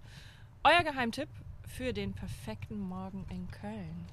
[0.63, 1.27] Euer Geheimtipp
[1.67, 4.05] für den perfekten Morgen in Köln.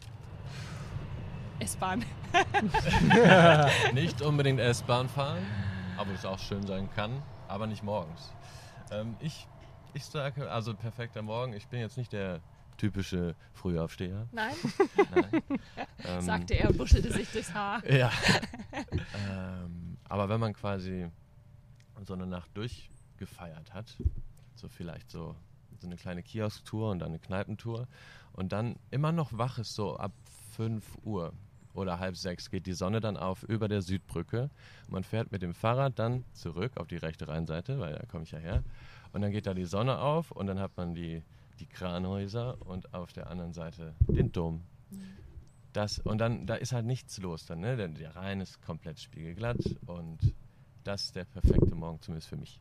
[1.60, 2.04] S-Bahn.
[3.92, 5.44] Nicht unbedingt S-Bahn fahren,
[5.96, 8.32] aber es auch schön sein kann, aber nicht morgens.
[8.90, 9.46] Ähm, ich,
[9.92, 12.40] ich sage, also perfekter Morgen, ich bin jetzt nicht der
[12.78, 14.26] typische Frühaufsteher.
[14.32, 14.54] Nein,
[15.14, 15.42] Nein.
[16.04, 17.84] ähm, sagte er und buschelte sich durchs Haar.
[17.90, 18.10] Ja.
[19.28, 21.08] ähm, aber wenn man quasi
[22.06, 23.98] so eine Nacht durchgefeiert hat,
[24.54, 25.36] so vielleicht so,
[25.78, 27.86] so eine kleine Kiosk-Tour und dann eine Kneipentour
[28.32, 30.12] und dann immer noch wach ist, so ab
[30.56, 31.34] 5 Uhr
[31.80, 34.50] oder halb sechs geht die Sonne dann auf über der Südbrücke.
[34.88, 38.30] Man fährt mit dem Fahrrad dann zurück auf die rechte Rheinseite, weil da komme ich
[38.30, 38.62] ja her.
[39.12, 41.22] Und dann geht da die Sonne auf und dann hat man die,
[41.58, 44.62] die Kranhäuser und auf der anderen Seite den Dom.
[45.72, 47.76] Das, und dann, da ist halt nichts los dann, ne?
[47.76, 50.34] Der, der Rhein ist komplett spiegelglatt und
[50.84, 52.60] das ist der perfekte Morgen, zumindest für mich.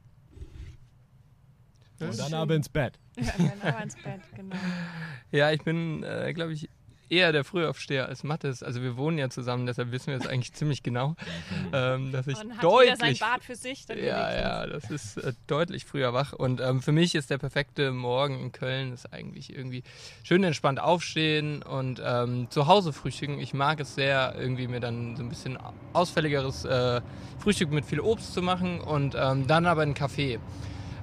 [2.00, 2.98] Und dann aber ins Bett.
[3.18, 4.56] Ja, dann aber ins Bett, genau.
[5.32, 6.69] Ja, ich bin, äh, glaube ich,
[7.10, 8.64] eher der Frühaufsteher als Mattes.
[8.64, 11.16] Also wir wohnen ja zusammen, deshalb wissen wir es eigentlich ziemlich genau,
[11.74, 13.20] ähm, dass ich Und hat jeder sein deutlich...
[13.20, 13.86] Bad für sich.
[13.86, 16.34] Dann Ja, ja, das ist äh, deutlich früher wach.
[16.34, 19.84] Und ähm, für mich ist der perfekte Morgen in Köln ist eigentlich irgendwie
[20.24, 23.40] schön entspannt aufstehen und ähm, zu Hause frühstücken.
[23.40, 25.58] Ich mag es sehr, irgendwie mir dann so ein bisschen
[25.94, 27.02] ausfälligeres äh,
[27.40, 30.40] Frühstück mit viel Obst zu machen und ähm, dann aber ein Café.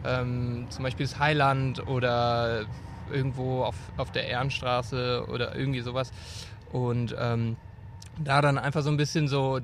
[0.05, 2.67] Ähm, zum Beispiel das Highland oder
[3.13, 6.11] irgendwo auf, auf der Ehrenstraße oder irgendwie sowas.
[6.73, 7.57] Und ähm,
[8.19, 9.61] da dann einfach so ein bisschen so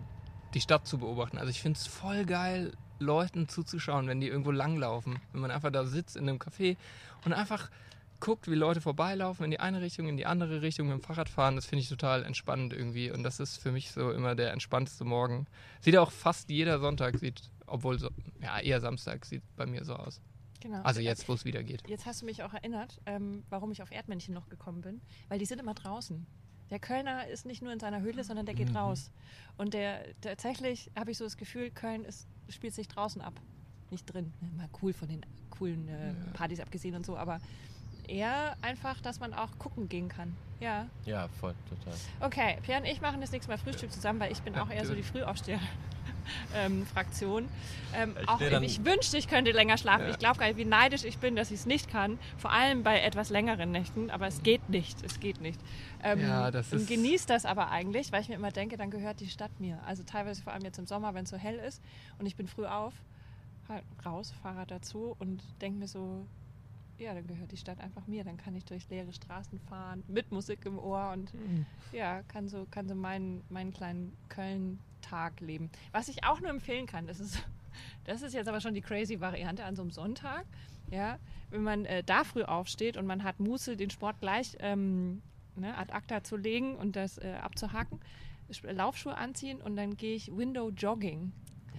[0.54, 1.38] die Stadt zu beobachten.
[1.38, 5.18] Also ich finde es voll geil, Leuten zuzuschauen, wenn die irgendwo langlaufen.
[5.32, 6.76] Wenn man einfach da sitzt in einem Café
[7.24, 7.70] und einfach
[8.20, 11.28] guckt, wie Leute vorbeilaufen in die eine Richtung, in die andere Richtung mit dem Fahrrad
[11.28, 11.56] fahren.
[11.56, 13.10] Das finde ich total entspannend irgendwie.
[13.10, 15.46] Und das ist für mich so immer der entspannteste Morgen.
[15.80, 19.94] Sieht auch fast jeder Sonntag, sieht, obwohl so, ja, eher Samstag sieht bei mir so
[19.96, 20.20] aus.
[20.62, 20.80] Genau.
[20.82, 21.82] Also jetzt, wo es wieder geht.
[21.88, 25.00] Jetzt hast du mich auch erinnert, ähm, warum ich auf Erdmännchen noch gekommen bin.
[25.28, 26.24] Weil die sind immer draußen.
[26.70, 28.76] Der Kölner ist nicht nur in seiner Höhle, sondern der geht Mhm.
[28.76, 29.10] raus.
[29.58, 33.34] Und der tatsächlich habe ich so das Gefühl, Köln ist, spielt sich draußen ab.
[33.90, 34.32] Nicht drin.
[34.56, 37.40] Mal cool von den coolen äh, Partys abgesehen und so, aber
[38.08, 40.34] eher einfach, dass man auch gucken gehen kann.
[40.60, 40.88] Ja.
[41.04, 41.94] Ja, voll, total.
[42.20, 44.86] Okay, Pierre und ich machen das nächste Mal Frühstück zusammen, weil ich bin auch eher
[44.86, 45.91] so die Frühaufsteher-Fraktion.
[47.94, 50.04] Ähm, Ich auch steh dann- ich wünschte, ich könnte länger schlafen.
[50.04, 50.10] Ja.
[50.10, 52.18] Ich glaube gar nicht, wie neidisch ich bin, dass ich es nicht kann.
[52.38, 54.10] Vor allem bei etwas längeren Nächten.
[54.10, 55.02] Aber es geht nicht.
[55.04, 55.60] Es geht nicht.
[56.02, 58.90] Ähm, Ja, das und ist- genieße das aber eigentlich, weil ich mir immer denke, dann
[58.90, 59.78] gehört die Stadt mir.
[59.86, 61.82] Also teilweise vor allem jetzt im Sommer, wenn es so hell ist
[62.18, 62.94] und ich bin früh auf,
[63.68, 66.26] halt raus, Fahrrad dazu und denke mir so,
[66.98, 68.24] ja, dann gehört die Stadt einfach mir.
[68.24, 71.32] Dann kann ich durch leere Straßen fahren, mit Musik im Ohr und
[71.92, 74.16] ja, kann so, kann so meinen, meinen kleinen
[75.12, 75.70] Köln-Tag leben.
[75.92, 77.42] Was ich auch nur empfehlen kann, das ist,
[78.04, 80.46] das ist jetzt aber schon die crazy Variante an so einem Sonntag,
[80.90, 81.18] ja,
[81.50, 85.22] wenn man äh, da früh aufsteht und man hat Muße, den Sport gleich ähm,
[85.56, 88.00] ne, ad acta zu legen und das äh, abzuhaken,
[88.62, 91.32] Laufschuhe anziehen und dann gehe ich Window Jogging.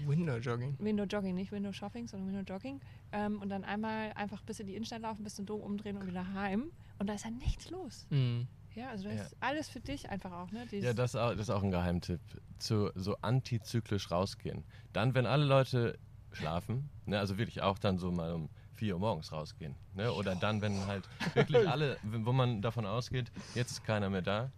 [0.06, 0.76] Window Jogging.
[0.80, 2.82] Window Jogging, nicht Window Shopping, sondern Window Jogging.
[3.12, 6.08] Ähm, und dann einmal einfach bis in die Innenstadt laufen, bis zum Dom umdrehen und
[6.08, 6.72] wieder heim.
[6.98, 8.08] Und da ist ja nichts los.
[8.10, 8.48] Mhm.
[8.76, 9.22] Ja, also das Ja.
[9.24, 10.66] ist alles für dich einfach auch, ne?
[10.72, 12.22] Dieses- Ja, das, ist auch- das ist auch ein Geheimtipp.
[12.60, 14.64] Zu, so antizyklisch rausgehen.
[14.94, 15.98] Dann, wenn alle Leute
[16.32, 19.76] schlafen, ne, also wirklich auch dann so mal um 4 Uhr morgens rausgehen.
[19.94, 20.12] Ne?
[20.12, 24.52] Oder dann, wenn halt wirklich alle, wo man davon ausgeht, jetzt ist keiner mehr da,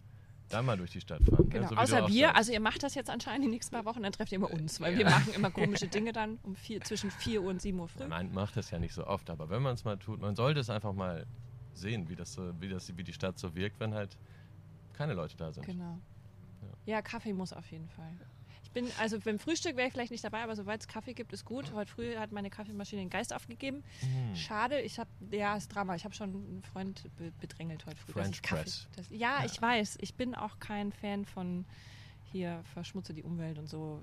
[0.48, 1.50] dann mal durch die Stadt fahren.
[1.50, 1.62] Genau.
[1.64, 1.68] Ne?
[1.68, 4.32] So Außer wir, also ihr macht das jetzt anscheinend die nächsten paar Wochen, dann trefft
[4.32, 7.50] ihr immer uns, weil wir machen immer komische Dinge dann um vier, zwischen 4 Uhr
[7.50, 8.06] und 7 Uhr früh.
[8.06, 10.60] Man macht das ja nicht so oft, aber wenn man es mal tut, man sollte
[10.60, 11.26] es einfach mal
[11.76, 14.16] sehen, wie das so, wie das, wie die Stadt so wirkt, wenn halt
[14.92, 15.66] keine Leute da sind.
[15.66, 15.98] Genau.
[16.86, 18.12] Ja, Kaffee muss auf jeden Fall.
[18.62, 21.32] Ich bin, also beim Frühstück wäre ich vielleicht nicht dabei, aber sobald es Kaffee gibt,
[21.32, 21.72] ist gut.
[21.72, 23.82] Heute früh hat meine Kaffeemaschine den Geist aufgegeben.
[24.02, 24.36] Mhm.
[24.36, 25.94] Schade, ich habe, ja, ist Drama.
[25.94, 28.12] Ich habe schon einen Freund be bedrängelt heute früh.
[28.12, 28.86] French Press.
[28.96, 29.98] Das, ja, ich weiß.
[30.00, 31.64] Ich bin auch kein Fan von
[32.32, 34.02] hier verschmutze die Umwelt und so.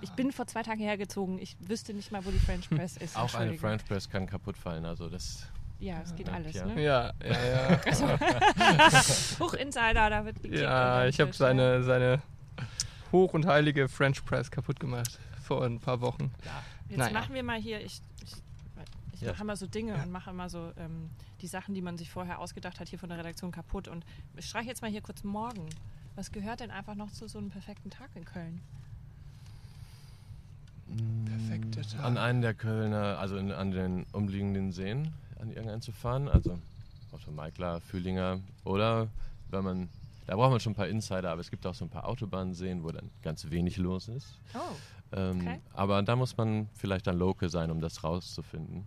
[0.00, 1.38] Ich bin vor zwei Tagen hergezogen.
[1.38, 3.16] Ich wüsste nicht mal, wo die French Press ist.
[3.16, 3.56] Auch eine.
[3.56, 5.46] French Press kann kaputt fallen, also das
[5.78, 6.54] Ja, es geht Ja, alles.
[6.54, 6.66] ja.
[6.66, 6.82] Ne?
[6.82, 7.80] Ja, ja, ja.
[9.40, 12.22] Hoch Insider, da wird gekickt ja, ich habe seine, seine
[13.12, 16.30] hoch und heilige French Press kaputt gemacht vor ein paar Wochen.
[16.88, 17.12] Jetzt Naja.
[17.12, 18.32] machen wir mal hier, ich, ich,
[19.12, 19.32] ich Ja.
[19.32, 21.10] mache immer so Dinge und mache immer so ähm,
[21.42, 23.86] die Sachen, die man sich vorher ausgedacht hat, hier von der Redaktion kaputt.
[23.88, 24.04] Und
[24.36, 25.68] ich streiche jetzt mal hier kurz morgen.
[26.14, 28.62] Was gehört denn einfach noch zu so einem perfekten Tag in Köln?
[31.26, 32.04] Perfekter Tag.
[32.04, 36.28] an einen der Kölner, also in, an den umliegenden Seen, an irgendeinen zu fahren.
[36.28, 36.58] Also
[37.12, 39.08] Otto Meikler, Fühlinger oder
[39.50, 39.88] wenn man,
[40.26, 42.82] da braucht man schon ein paar Insider, aber es gibt auch so ein paar Autobahnseen,
[42.82, 44.38] wo dann ganz wenig los ist.
[44.54, 44.58] Oh,
[45.12, 45.60] Ähm, Okay.
[45.72, 48.84] Aber da muss man vielleicht dann local sein, um das rauszufinden.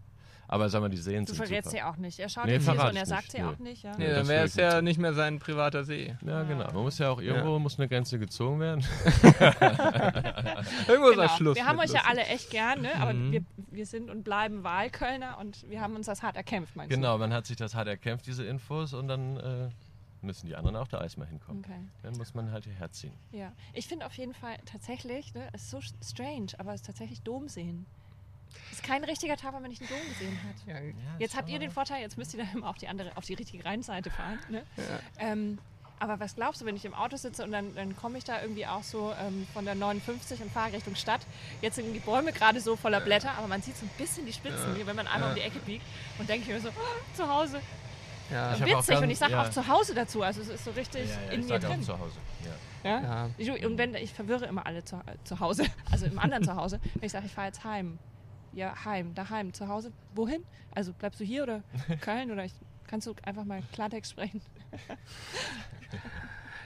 [0.51, 1.83] Aber sag mal, die Seen du sind verrätst super.
[1.83, 2.17] sie auch nicht.
[2.19, 3.43] Er schaut Nee, jetzt und er sagt sie nee.
[3.43, 3.83] auch nicht.
[3.83, 3.95] Ja?
[3.97, 4.97] Nee, dann wäre es ja nicht.
[4.99, 6.15] mehr sein privater See.
[6.25, 6.65] Ja, genau.
[6.73, 8.83] Man muss ja auch irgendwo, muss eine Grenze gezogen werden.
[10.87, 11.23] Irgendwo ist Genau.
[11.25, 11.55] auch Schluss.
[11.55, 12.95] wir haben euch ja alle echt gern, ne?
[12.99, 13.31] aber Mhm.
[13.31, 17.17] wir, wir sind und bleiben Wahlkölner und wir haben uns das hart erkämpft, meinst genau,
[17.19, 19.69] man hat sich das hart erkämpft, diese Infos, und dann äh,
[20.21, 21.31] müssen die anderen auch da erstmal du?
[21.33, 21.63] hinkommen.
[21.63, 21.79] Okay.
[22.03, 23.13] Dann muss man halt hierher ziehen.
[23.31, 26.87] Ja, ich finde auf jeden Fall tatsächlich, ne, es ist so strange, aber es ist
[26.87, 27.85] tatsächlich Dom sehen.
[28.71, 30.55] Ist kein richtiger Tag, wenn man nicht einen Dom gesehen hat.
[30.67, 30.79] Ja,
[31.19, 33.33] Jetzt habt ihr den Vorteil, jetzt müsst ihr dann immer auf die andere, auf die
[33.33, 34.39] richtige Rheinseite fahren.
[34.49, 34.63] Ne?
[34.77, 34.83] ja.
[35.19, 35.59] Ähm,
[35.99, 38.41] aber was glaubst du, wenn ich im Auto sitze und dann, dann komme ich da
[38.41, 41.21] irgendwie auch so ähm, von der 59 und fahre Richtung Stadt.
[41.61, 44.31] Jetzt sind die Bäume gerade so voller Blätter, aber man sieht so ein bisschen die
[44.31, 45.29] Spitzen, wenn man einmal Ja.
[45.29, 45.85] um die Ecke biegt
[46.17, 47.59] und denke ich mir so, oh, zu Hause.
[48.31, 48.57] Ja.
[48.59, 49.43] Witzig und ich sage ja.
[49.43, 51.83] auch zu Hause dazu, also es ist so richtig in mir drin.
[51.83, 52.17] zu Hause.
[52.45, 52.89] Ja.
[52.89, 53.01] Ja?
[53.01, 53.29] Ja.
[53.37, 56.55] Ich, und wenn ich verwirre immer alle zu, äh, zu Hause, also im anderen zu
[56.55, 57.99] Hause, wenn ich sage, ich fahre jetzt heim.
[58.53, 59.91] Ja, heim, daheim, zu Hause.
[60.15, 60.43] Wohin?
[60.71, 61.63] Also bleibst du hier oder
[62.01, 62.53] Köln oder ich,
[62.87, 64.41] kannst du einfach mal Klartext sprechen?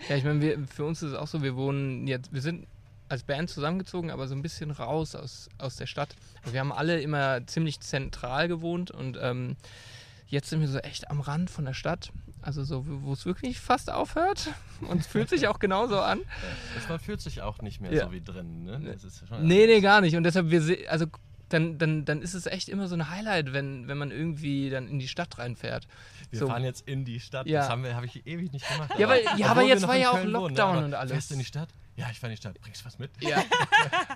[0.09, 2.67] Ja, ich meine, wir, für uns ist es auch so, wir wohnen jetzt, wir sind
[3.09, 6.15] als Band zusammengezogen, aber so ein bisschen raus aus, aus der Stadt.
[6.41, 9.55] Also wir haben alle immer ziemlich zentral gewohnt und ähm,
[10.27, 12.11] jetzt sind wir so echt am Rand von der Stadt.
[12.41, 14.49] Also so, wo es wirklich fast aufhört.
[14.81, 16.19] Und es fühlt sich auch genauso an.
[16.75, 18.05] Das, man fühlt sich auch nicht mehr Ja.
[18.07, 18.65] so wie drin.
[18.65, 18.81] Ne?
[18.83, 20.17] Das ist schon Nee, nee, gar nicht.
[20.17, 21.05] Und deshalb, wir also
[21.53, 24.87] dann, dann, dann ist es echt immer so ein Highlight, wenn, wenn man irgendwie dann
[24.87, 25.87] in die Stadt reinfährt.
[26.31, 26.47] Wir so.
[26.47, 27.45] fahren jetzt in die Stadt.
[27.45, 27.61] Ja.
[27.61, 28.91] Das habe hab ich ewig nicht gemacht.
[28.97, 31.11] Ja, weil- ja, aber jetzt war ja auch Köln wohnen, Lockdown aber und alles.
[31.11, 31.69] Fährst du in die Stadt?
[31.95, 32.59] Ja, ich fahre in die Stadt.
[32.59, 33.11] Bringst du was mit?
[33.19, 33.43] Ja.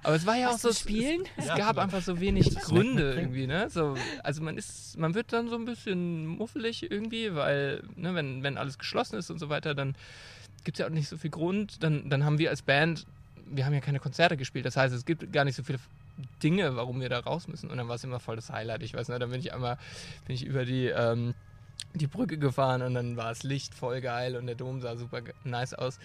[0.02, 0.73] Aber es war ja auch so.
[0.73, 1.21] spielen?
[1.38, 1.82] Es, es Ja, gab genau.
[1.82, 3.69] einfach so wenig Gründe irgendwie, ne?
[3.69, 8.41] So, also man ist, man wird dann so ein bisschen muffelig irgendwie, weil, ne, wenn,
[8.41, 9.95] wenn alles geschlossen ist und so weiter, dann
[10.63, 11.84] gibt es ja auch nicht so viel Grund.
[11.84, 13.06] Dann, dann haben wir als Band,
[13.45, 14.65] wir haben ja keine Konzerte gespielt.
[14.65, 15.78] Das heißt, es gibt gar nicht so viele
[16.43, 17.69] Dinge, warum wir da raus müssen.
[17.69, 18.84] Und dann war es immer voll das Highlight.
[18.84, 19.77] Ich weiß nicht, dann bin ich einmal,
[20.25, 21.34] bin ich über die, ähm,
[21.93, 25.21] die Brücke gefahren und dann war das Licht voll geil und der Dom sah super
[25.43, 25.99] nice aus.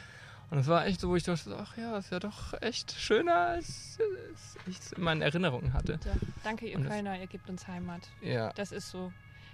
[0.50, 3.34] Und es war echt so, wo ich dachte, ach ja, ist ja doch echt schöner,
[3.34, 3.98] als
[4.28, 5.98] als ich es in meinen Erinnerungen hatte.
[6.04, 6.12] Ja,
[6.44, 8.02] danke, ihr Und das- Kölner, ihr gebt uns Heimat.
[8.20, 8.52] Ja.
[8.52, 9.12] Das ist so.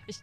[0.09, 0.19] Ich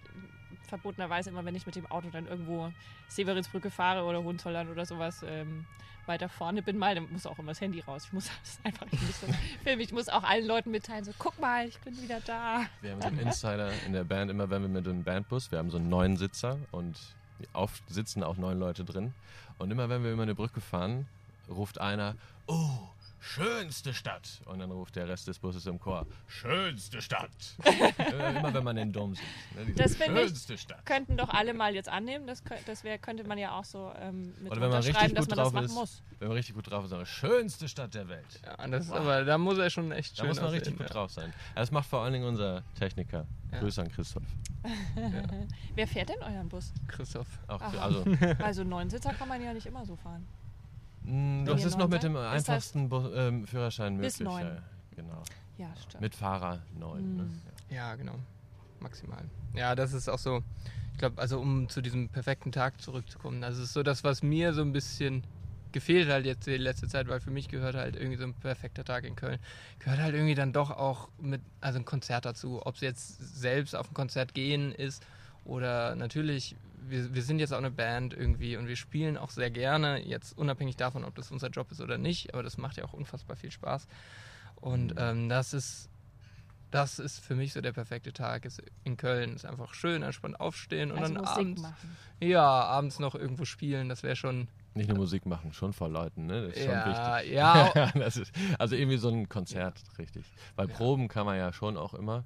[0.68, 2.72] verbotenerweise immer, wenn ich mit dem Auto dann irgendwo
[3.08, 5.66] Severinsbrücke fahre oder Hohenzollern oder sowas ähm,
[6.08, 8.06] weiter vorne bin mal, dann muss auch immer das Handy raus.
[8.06, 9.30] Ich muss das einfach ich muss das
[9.64, 9.82] filmen.
[9.82, 12.66] Ich muss auch allen Leuten mitteilen, so guck mal, ich bin wieder da.
[12.82, 15.60] Wir haben so einen Insider in der Band, immer wenn wir mit einem Bandbus, wir
[15.60, 16.98] haben so einen neuen Sitzer und
[17.54, 19.14] oft sitzen auch neun Leute drin.
[19.58, 21.08] Und immer wenn wir über eine Brücke fahren,
[21.50, 22.16] ruft einer,
[22.48, 22.70] oh,
[23.20, 24.42] schönste Stadt.
[24.46, 27.30] Und dann ruft der Rest des Busses im Chor, schönste Stadt.
[27.64, 29.24] immer, immer wenn man den Dom sieht.
[29.56, 30.86] Ne, Das finde ich- schönste Stadt.
[30.86, 32.28] Könnten doch alle mal jetzt annehmen.
[32.28, 35.16] Das, das wär, könnte man ja auch so ähm, mit Oder wenn man richtig unterschreiben,
[35.16, 36.02] dass gut man das drauf machen ist, muss.
[36.20, 38.26] wenn man richtig gut drauf ist, sagen wir, schönste Stadt der Welt.
[38.46, 40.78] ja das ist aber, da muss er schon echt Da schön muss man aussehen, richtig
[40.78, 40.94] gut ja.
[40.94, 41.34] drauf sein.
[41.56, 43.26] Das macht vor allen Dingen unser Techniker.
[43.52, 43.60] Ja.
[43.60, 44.24] Grüße an Christoph.
[45.76, 46.74] Wer fährt denn euren Bus?
[46.88, 47.28] Christoph.
[47.48, 48.04] Auch, also,
[48.40, 50.26] Also Neunsitzer kann man ja nicht immer so fahren.
[51.06, 52.12] Wenn das ist noch mit seid?
[52.12, 54.14] dem einfachsten Bu ähm, Führerschein möglich.
[54.14, 54.46] Bis neun.
[54.46, 54.58] Ja,
[54.96, 55.24] genau.
[55.58, 56.02] Ja, stimmt.
[56.02, 57.16] Mit Fahrer 9.
[57.16, 57.24] Ne?
[57.24, 57.42] Mhm.
[57.70, 57.76] Ja.
[57.76, 58.16] Ja, genau.
[58.80, 59.24] Maximal.
[59.54, 60.44] Ja, das ist auch so,
[60.94, 64.54] ich glaube, also um zu diesem perfekten Tag zurückzukommen, das ist so das, was mir
[64.54, 65.24] so ein bisschen
[65.72, 68.86] gefehlt halt jetzt die letzte Zeit, weil für mich gehört halt irgendwie so ein perfekter
[68.86, 69.40] Tag in Köln,
[69.80, 73.76] gehört halt irgendwie dann doch auch mit, also ein Konzert dazu, ob es jetzt selbst
[73.76, 75.06] auf ein Konzert gehen ist
[75.44, 76.56] oder natürlich,
[76.90, 80.38] wir, wir sind jetzt auch eine Band irgendwie und wir spielen auch sehr gerne, jetzt
[80.38, 83.36] unabhängig davon, ob das unser Job ist oder nicht, aber das macht ja auch unfassbar
[83.36, 83.88] viel Spaß
[84.56, 84.98] und Mhm.
[85.00, 85.90] ähm, das ist
[86.72, 88.44] das ist für mich so der perfekte Tag.
[88.44, 91.98] Ist in Köln ist einfach schön, entspannt aufstehen und also dann Musik abends, machen.
[92.20, 93.88] ja, abends noch irgendwo spielen.
[93.88, 96.48] Das wäre schon, Nicht nur Musik machen, schon vor Leuten, ne?
[96.48, 97.32] Das ist schon ja, wichtig.
[97.34, 100.26] ja, das ist, also irgendwie so ein Konzert, richtig.
[100.58, 102.26] Weil Proben kann man ja schon auch immer.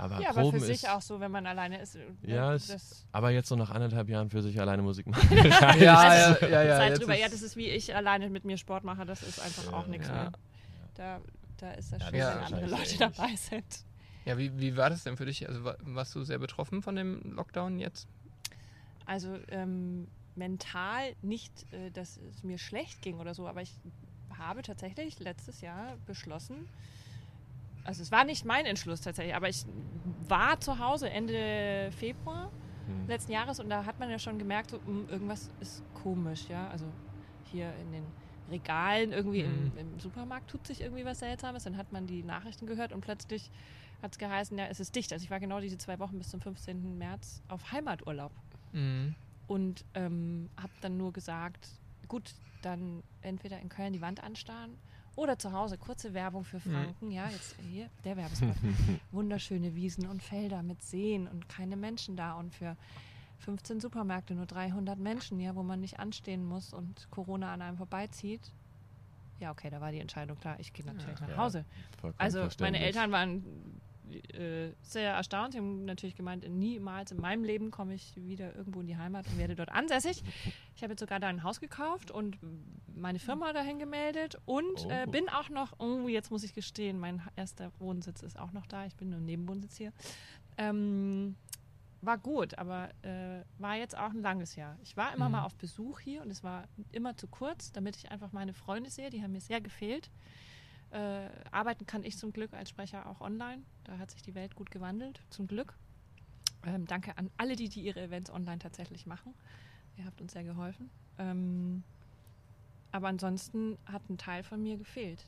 [0.00, 1.94] Aber Ja, aber Proben für sich ist, auch so, wenn man alleine ist.
[1.96, 5.28] äh, Ja, es- das aber jetzt so nach anderthalb Jahren für sich alleine Musik machen.
[5.36, 7.14] ja, ja, Also, ja, ja, Zeit jetzt drüber.
[7.14, 9.04] ist- Ja, das ist wie ich alleine mit mir Sport mache.
[9.04, 10.14] Das ist einfach auch nichts Ja.
[10.14, 10.32] mehr.
[10.94, 11.20] Da,
[11.58, 13.84] da ist das Ja, schön, wenn ist andere Leute dabei sind.
[14.24, 15.46] ja wie, wie war das denn für dich?
[15.48, 18.08] Also wa- warst du sehr betroffen von dem Lockdown jetzt?
[19.06, 23.74] Also ähm, mental nicht, äh, dass es mir schlecht ging oder so, aber ich
[24.38, 26.66] habe tatsächlich letztes Jahr beschlossen,
[27.84, 29.64] also es war nicht mein Entschluss tatsächlich, aber ich
[30.28, 32.48] war zu Hause Ende Februar
[32.86, 33.06] Hm.
[33.08, 36.68] letzten Jahres und da hat man ja schon gemerkt, so, mm, irgendwas ist komisch, ja.
[36.68, 36.92] Also
[37.44, 38.04] hier in den
[38.50, 39.72] Regalen, irgendwie Mhm.
[39.76, 41.64] im, im Supermarkt tut sich irgendwie was Seltsames.
[41.64, 43.50] Dann hat man die Nachrichten gehört und plötzlich
[44.02, 45.12] hat es geheißen, ja, es ist dicht.
[45.12, 46.96] Also ich war genau diese zwei Wochen bis zum 15.
[46.98, 48.32] März auf Heimaturlaub
[48.72, 49.14] Mhm.
[49.46, 51.68] und ähm, habe dann nur gesagt,
[52.08, 54.78] gut, dann entweder in Köln die Wand anstarren
[55.20, 55.76] oder zu Hause.
[55.76, 58.56] Kurze Werbung für Franken, ja, jetzt hier der Werbespot.
[59.12, 62.76] Wunderschöne Wiesen und Felder mit Seen und keine Menschen da und für
[63.40, 67.76] 15 Supermärkte nur 300 Menschen, ja, wo man nicht anstehen muss und Corona an einem
[67.76, 68.52] vorbeizieht.
[69.40, 70.56] Ja, okay, da war die Entscheidung klar.
[70.58, 71.64] Ich gehe natürlich nach Ja, Hause.
[72.00, 72.78] Vollkommen Also meine.
[72.78, 73.42] Eltern waren
[74.34, 75.52] äh, sehr erstaunt.
[75.52, 79.26] Sie haben natürlich gemeint, niemals in meinem Leben komme ich wieder irgendwo in die Heimat
[79.28, 80.22] und werde dort ansässig.
[80.74, 82.38] Ich habe jetzt sogar da ein Haus gekauft und
[82.94, 85.10] meine Firma dahin gemeldet und äh, Oh.
[85.10, 88.86] bin auch noch, oh, jetzt muss ich gestehen, mein erster Wohnsitz ist auch noch da.
[88.86, 89.92] Ich bin nur im Nebenwohnsitz hier.
[90.58, 91.36] Ähm,
[92.02, 94.78] war gut, aber äh, war jetzt auch ein langes Jahr.
[94.82, 95.32] Ich war immer Mhm.
[95.32, 98.88] mal auf Besuch hier und es war immer zu kurz, damit ich einfach meine Freunde
[98.90, 99.10] sehe.
[99.10, 100.10] Die haben mir sehr gefehlt.
[100.90, 103.62] Äh, arbeiten kann ich zum Glück als Sprecher auch online.
[103.84, 105.74] Da hat sich die Welt gut gewandelt, zum Glück.
[106.64, 109.34] Ähm, danke an alle, die, die ihre Events online tatsächlich machen.
[109.96, 110.90] Ihr habt uns sehr geholfen.
[111.18, 111.84] Ähm,
[112.92, 115.26] aber ansonsten hat ein Teil von mir gefehlt.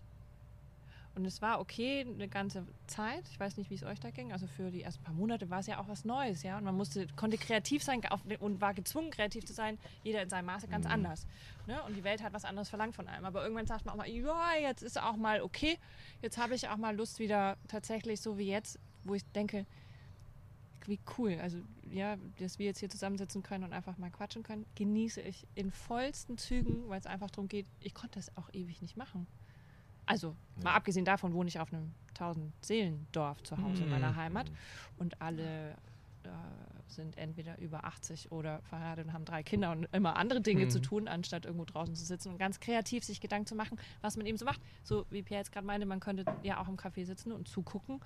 [1.14, 3.28] Und es war okay eine ganze Zeit.
[3.30, 4.32] Ich weiß nicht, wie es euch da ging.
[4.32, 6.56] Also für die ersten paar Monate war es ja auch was Neues, ja.
[6.56, 8.00] Und man musste, konnte kreativ sein
[8.40, 9.78] und war gezwungen, kreativ zu sein.
[10.04, 10.92] Jeder in seinem Maße ganz Mhm.
[10.92, 11.26] anders.
[11.66, 11.82] Ne?
[11.82, 13.26] Und die Welt hat was anderes verlangt von einem.
[13.26, 15.78] Aber irgendwann sagt man auch mal, ja, jetzt ist auch mal okay.
[16.22, 19.66] Jetzt habe ich auch mal Lust wieder tatsächlich so wie jetzt, wo ich denke,
[20.86, 21.38] wie cool.
[21.42, 21.58] Also
[21.90, 25.70] ja, dass wir jetzt hier zusammensitzen können und einfach mal quatschen können, genieße ich in
[25.70, 29.26] vollsten Zügen, weil es einfach darum geht, ich konnte das auch ewig nicht machen.
[30.06, 34.16] Also mal abgesehen davon wohne ich auf einem 1000 Seelendorf zu Hause in meiner Mhm.
[34.16, 34.50] Heimat
[34.98, 35.70] und alle
[36.24, 36.28] äh,
[36.86, 40.70] sind entweder über 80 oder verheiratet und haben drei Kinder und immer andere Dinge Mhm.
[40.70, 44.16] zu tun, anstatt irgendwo draußen zu sitzen und ganz kreativ sich Gedanken zu machen, was
[44.16, 44.60] man eben so macht.
[44.84, 47.98] So wie Pierre jetzt gerade meinte, man könnte ja auch im Café sitzen und zugucken,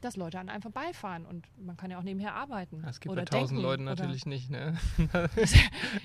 [0.00, 2.82] dass Leute an einem vorbeifahren und man kann ja auch nebenher arbeiten.
[2.82, 4.76] Das gibt oder bei tausend Leuten oder- natürlich nicht, ne?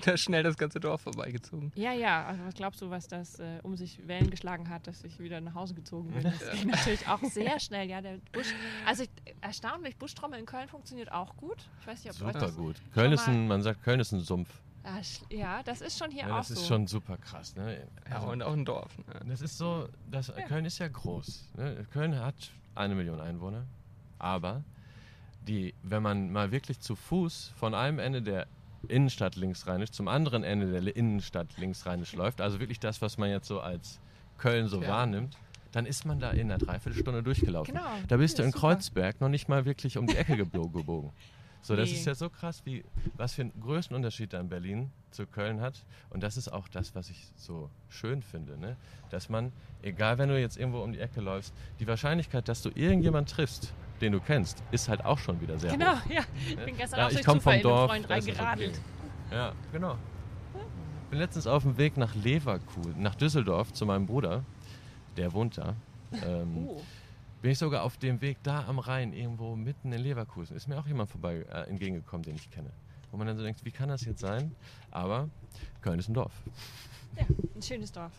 [0.04, 1.72] da ist schnell das ganze Dorf vorbeigezogen.
[1.74, 5.04] Ja, ja, also was glaubst du, was das äh, um sich Wellen geschlagen hat, dass
[5.04, 6.22] ich wieder nach Hause gezogen bin?
[6.24, 8.00] Das ging natürlich auch sehr schnell, ja.
[8.00, 8.52] Der Busch,
[8.86, 11.68] also ich, erstaunlich, Buschtrommel in Köln funktioniert auch gut.
[11.80, 12.76] Ich weiß nicht, ob Super das, gut.
[12.92, 14.48] Köln ist ein, man sagt, Köln ist ein Sumpf.
[14.86, 16.54] Ah, Ja, das ist schon hier Ja, auch das so.
[16.54, 17.56] ist schon super krass.
[17.56, 17.88] Ne?
[18.10, 18.98] Ja, Also, und auch ein Dorf.
[18.98, 19.04] Ne?
[19.30, 21.48] das ist so, das, Köln ist ja groß.
[21.56, 21.86] Ne?
[21.90, 22.34] Köln hat
[22.74, 23.64] eine Million Einwohner,
[24.24, 24.64] aber
[25.46, 28.46] die, wenn man mal wirklich zu Fuß von einem Ende der
[28.88, 33.46] Innenstadt linksrheinisch zum anderen Ende der Innenstadt linksrheinisch läuft, also wirklich das, was man jetzt
[33.46, 34.00] so als
[34.38, 34.88] Köln so Ja.
[34.88, 35.36] wahrnimmt,
[35.72, 37.74] dann ist man da in einer Dreiviertelstunde durchgelaufen.
[37.74, 37.86] Genau.
[38.08, 38.68] Da bist du in super.
[38.74, 41.10] Kreuzberg noch nicht mal wirklich um die Ecke gebogen.
[41.66, 41.94] So, das Nee.
[41.96, 42.84] ist ja so krass, wie,
[43.16, 45.82] was für einen größten Unterschied da in Berlin zu Köln hat.
[46.10, 48.76] Und das ist auch das, was ich so schön finde, ne?
[49.08, 49.50] dass man,
[49.82, 53.72] egal wenn du jetzt irgendwo um die Ecke läufst, die Wahrscheinlichkeit, dass du irgendjemanden triffst,
[54.02, 56.10] den du kennst, ist halt auch schon wieder sehr Genau, hoch.
[56.10, 56.20] ja.
[56.46, 58.80] Ich bin gestern Ja, auch ich durch Zufall vom Dorf, Freund reingeradelt.
[59.28, 59.34] okay.
[59.34, 59.96] Ja, genau.
[61.08, 64.44] bin letztens auf dem Weg nach Leverkusen, nach Düsseldorf zu meinem Bruder,
[65.16, 65.76] der wohnt da.
[66.26, 66.82] Ähm, Oh.
[67.44, 70.78] Bin ich sogar auf dem Weg da am Rhein, irgendwo mitten in Leverkusen, ist mir
[70.78, 72.70] auch jemand vorbei äh, entgegengekommen, den ich kenne.
[73.10, 74.56] Wo man dann so denkt, wie kann das jetzt sein?
[74.90, 75.28] Aber
[75.82, 76.32] Köln ist ein Dorf.
[77.18, 78.12] Ja, ein schönes Dorf.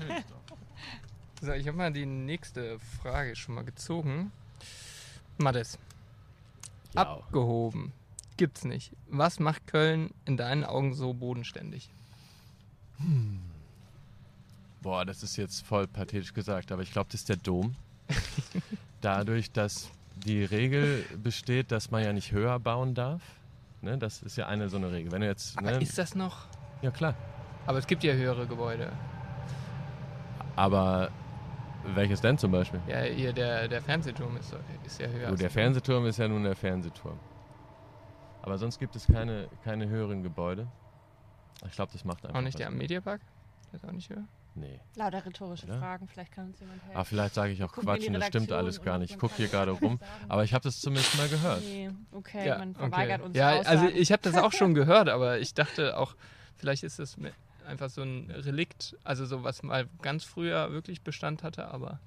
[1.42, 4.32] So, ich habe mal die nächste Frage schon mal gezogen.
[5.38, 5.78] Mattes,
[6.94, 7.02] Ja.
[7.02, 7.92] abgehoben.
[8.36, 8.90] Gibt's nicht.
[9.08, 11.88] Was macht Köln in deinen Augen so bodenständig?
[14.82, 17.76] Boah, das ist jetzt voll pathetisch gesagt, aber ich glaube, das ist der Dom.
[19.00, 19.90] Dadurch, dass
[20.24, 23.22] die Regel besteht, dass man ja nicht höher bauen darf.
[23.82, 25.12] Ne, das ist ja eine so eine Regel.
[25.12, 26.46] Wenn du jetzt, ne, ist das noch?
[26.82, 27.14] ja klar.
[27.66, 28.92] Aber es gibt ja höhere Gebäude.
[30.54, 31.10] Aber
[31.94, 32.80] welches denn zum Beispiel?
[32.88, 35.30] Ja, hier der, der Fernsehturm ist, ist ja höher.
[35.30, 37.18] Gut, der Fernsehturm ist ja nun der Fernsehturm.
[38.42, 40.68] Aber sonst gibt es keine, keine höheren Gebäude.
[41.66, 42.38] Ich glaube, das macht einfach.
[42.38, 42.76] Auch nicht was der am.
[42.76, 43.20] Mediapark?
[43.72, 44.24] Der ist auch nicht höher.
[44.56, 44.80] Nee.
[44.94, 45.78] Lauter rhetorische Oder?
[45.78, 46.96] Fragen, vielleicht kann uns jemand helfen.
[46.96, 49.10] Aber vielleicht sage ich auch Quatsch und das stimmt alles gar nicht.
[49.12, 49.98] Ich gucke hier gerade rum.
[49.98, 50.10] sagen.
[50.28, 51.60] Aber ich habe das zumindest mal gehört.
[51.62, 53.66] Nee, okay, man verweigert uns Ja, Aussagen.
[53.68, 56.16] also ich habe das auch schon gehört, aber ich dachte auch,
[56.56, 57.16] vielleicht ist das
[57.66, 62.00] einfach so ein Relikt, also so was mal ganz früher wirklich Bestand hatte, aber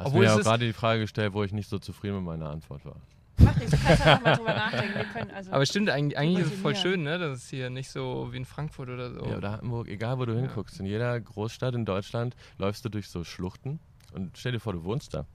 [0.00, 2.48] Hast Obwohl mir ja gerade die Frage gestellt, wo ich nicht so zufrieden mit meiner
[2.48, 2.96] Antwort war.
[3.44, 5.30] Mach nichts, du kannst ja noch mal drüber nachdenken.
[5.34, 7.90] Also aber es stimmt eigentlich, eigentlich ist es voll schön, ne, dass es hier nicht
[7.90, 9.24] so wie in Frankfurt oder so.
[9.26, 10.40] Ja, oder Hamburg, egal wo du Ja.
[10.40, 10.80] hinguckst.
[10.80, 13.80] In jeder Großstadt in Deutschland läufst du durch so Schluchten
[14.12, 15.26] und stell dir vor, du wohnst da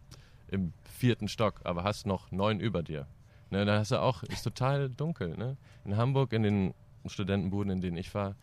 [0.50, 3.08] im vierten Stock, aber hast noch neun über dir.
[3.50, 5.36] Ne, dann hast du auch, ist total dunkel.
[5.38, 5.58] Ne?
[5.86, 6.74] In Hamburg, in den
[7.06, 8.36] Studentenbuden, in denen ich war,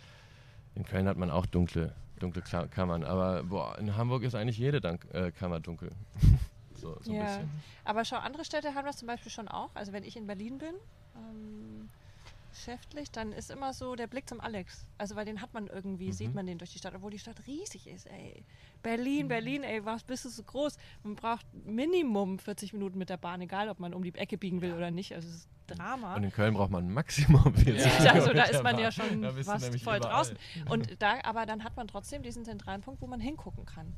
[0.74, 4.80] in Köln hat man auch dunkle, dunkle Kammern, aber boah, in Hamburg ist eigentlich jede
[4.80, 5.90] Dank äh, Kammer dunkel.
[6.82, 7.24] so so ein Ja.
[7.24, 7.50] bisschen.
[7.84, 9.70] Aber schau, andere Städte haben das zum Beispiel schon auch.
[9.74, 10.74] Also wenn ich in Berlin bin,
[11.16, 11.88] ähm,
[12.50, 14.84] geschäftlich, dann ist immer so der Blick zum Alex.
[14.98, 16.12] Also weil den hat man irgendwie, Mhm.
[16.12, 18.44] sieht man den durch die Stadt, obwohl die Stadt riesig ist, ey.
[18.82, 20.76] Berlin, Berlin, ey, was bist du so groß?
[21.02, 24.60] Man braucht Minimum 40 Minuten mit der Bahn, egal ob man um die Ecke biegen
[24.60, 25.14] will oder nicht.
[25.14, 26.16] Also es ist Drama.
[26.16, 27.88] Und in Köln braucht man Maximum 40 Ja.
[27.90, 30.00] Minuten Also da ist man ja schon fast voll überall.
[30.00, 30.36] draußen.
[30.68, 33.94] Und da, aber dann hat man trotzdem diesen zentralen Punkt, wo man hingucken kann.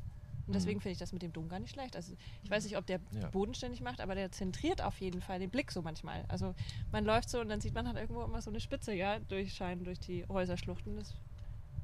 [0.47, 1.95] Und deswegen finde ich das mit dem Dom gar nicht schlecht.
[1.95, 3.29] Also ich weiß nicht, ob der Ja.
[3.29, 6.23] bodenständig macht, aber der zentriert auf jeden Fall den Blick so manchmal.
[6.27, 6.53] Also
[6.91, 9.83] man läuft so und dann sieht man halt irgendwo immer so eine Spitze, ja, durchscheinen
[9.83, 10.97] durch die Häuserschluchten.
[10.97, 11.15] Das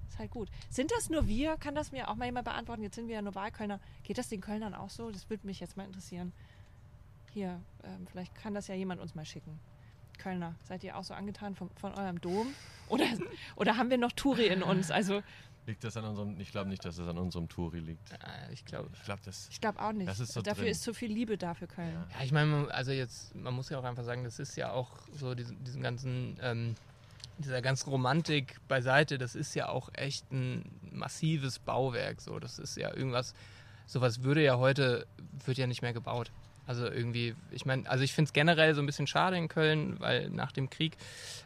[0.09, 0.49] ist halt gut.
[0.69, 1.57] Sind das nur wir?
[1.57, 2.83] Kann das mir auch mal jemand beantworten?
[2.83, 3.79] Jetzt sind wir ja nur Wahlkölner.
[4.03, 5.09] Geht das den Kölnern auch so?
[5.09, 6.31] Das würde mich jetzt mal interessieren.
[7.33, 9.59] Hier, ähm, vielleicht kann das ja jemand uns mal schicken.
[10.17, 12.47] Kölner, seid ihr auch so angetan von, von eurem Dom?
[12.89, 13.05] Oder,
[13.55, 14.91] oder haben wir noch Touri in uns?
[14.91, 15.23] Also
[15.67, 18.09] Liegt das an unserem, ich glaube nicht, dass es an unserem Touri liegt.
[18.51, 18.89] Ich glaube.
[18.93, 20.07] Ich glaube, das ich glaube auch nicht.
[20.07, 20.71] Das ist so Dafür drin.
[20.71, 21.93] ist zu viel Liebe da für Köln.
[21.93, 22.07] Ja.
[22.17, 24.71] Ja, ich meine, man- also jetzt, man muss ja auch einfach sagen, das ist ja
[24.71, 26.75] auch so diesen, diesen ganzen, ähm,
[27.37, 32.21] dieser ganzen Romantik beiseite, das ist ja auch echt ein massives Bauwerk.
[32.21, 33.33] So, das ist ja irgendwas,
[33.85, 35.05] sowas würde ja heute,
[35.45, 36.31] wird ja nicht mehr gebaut.
[36.67, 39.99] Also irgendwie, ich meine, also ich finde es generell so ein bisschen schade in Köln,
[39.99, 40.95] weil nach dem Krieg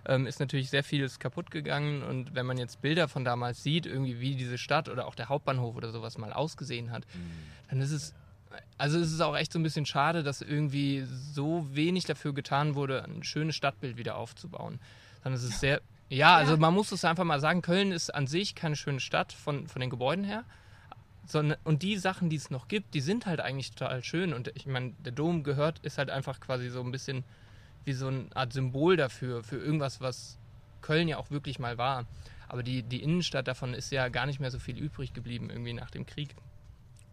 [0.06, 3.86] ähm, ist natürlich sehr vieles kaputt gegangen und wenn man jetzt Bilder von damals sieht,
[3.86, 7.06] irgendwie wie diese Stadt oder auch der Hauptbahnhof oder sowas mal ausgesehen hat,
[7.69, 8.13] dann ist es,
[8.78, 12.75] also es ist auch echt so ein bisschen schade, dass irgendwie so wenig dafür getan
[12.75, 14.80] wurde, ein schönes Stadtbild wieder aufzubauen.
[15.23, 18.28] Sondern es ist sehr, ja, also man muss es einfach mal sagen, Köln ist an
[18.28, 20.43] sich keine schöne Stadt von, von den Gebäuden her.
[21.26, 24.34] Sondern, und die Sachen, die es noch gibt, die sind halt eigentlich total schön.
[24.34, 27.23] Und ich meine, der Dom gehört, ist halt einfach quasi so ein bisschen
[27.84, 30.38] wie so eine Art Symbol dafür, für irgendwas, was
[30.82, 32.05] Köln ja auch wirklich mal war.
[32.47, 35.73] Aber die, die Innenstadt davon ist ja gar nicht mehr so viel übrig geblieben, irgendwie
[35.73, 36.36] nach dem Krieg.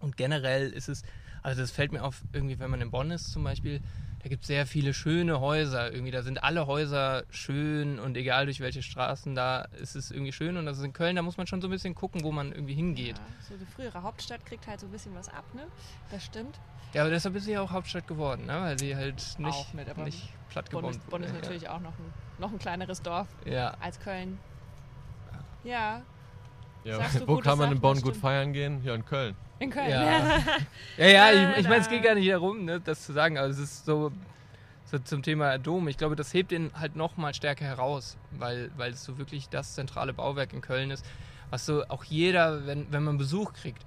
[0.00, 1.02] Und generell ist es,
[1.42, 3.80] also das fällt mir auf, irgendwie, wenn man in Bonn ist zum Beispiel,
[4.22, 5.92] da gibt es sehr viele schöne Häuser.
[5.92, 10.32] Irgendwie, da sind alle Häuser schön und egal durch welche Straßen, da ist es irgendwie
[10.32, 10.56] schön.
[10.56, 12.52] Und das ist in Köln, da muss man schon so ein bisschen gucken, wo man
[12.52, 13.16] irgendwie hingeht.
[13.18, 15.66] Ja, so die frühere Hauptstadt kriegt halt so ein bisschen was ab, ne?
[16.10, 16.60] Das stimmt.
[16.92, 18.60] Ja, aber deshalb ist sie ja auch Hauptstadt geworden, ne?
[18.60, 21.74] weil sie halt nicht, mit, nicht platt Bonn gebombt ist, Bonn ist natürlich ja.
[21.74, 23.74] auch noch ein, noch ein kleineres Dorf ja.
[23.80, 24.38] als Köln.
[25.64, 26.02] Ja.
[26.84, 28.82] Ja, wo kann man in Bonn gut feiern gehen?
[28.84, 29.36] Ja, in Köln.
[29.62, 29.90] In Köln.
[29.90, 30.40] Ja,
[30.98, 33.46] ja, ja ich, ich meine, es geht gar nicht darum, ne, das zu sagen, aber
[33.46, 34.10] es ist so,
[34.86, 35.86] so zum Thema Dom.
[35.86, 39.48] Ich glaube, das hebt ihn halt noch mal stärker heraus, weil, weil es so wirklich
[39.50, 41.06] das zentrale Bauwerk in Köln ist,
[41.50, 43.84] was so auch jeder, wenn, wenn man Besuch kriegt,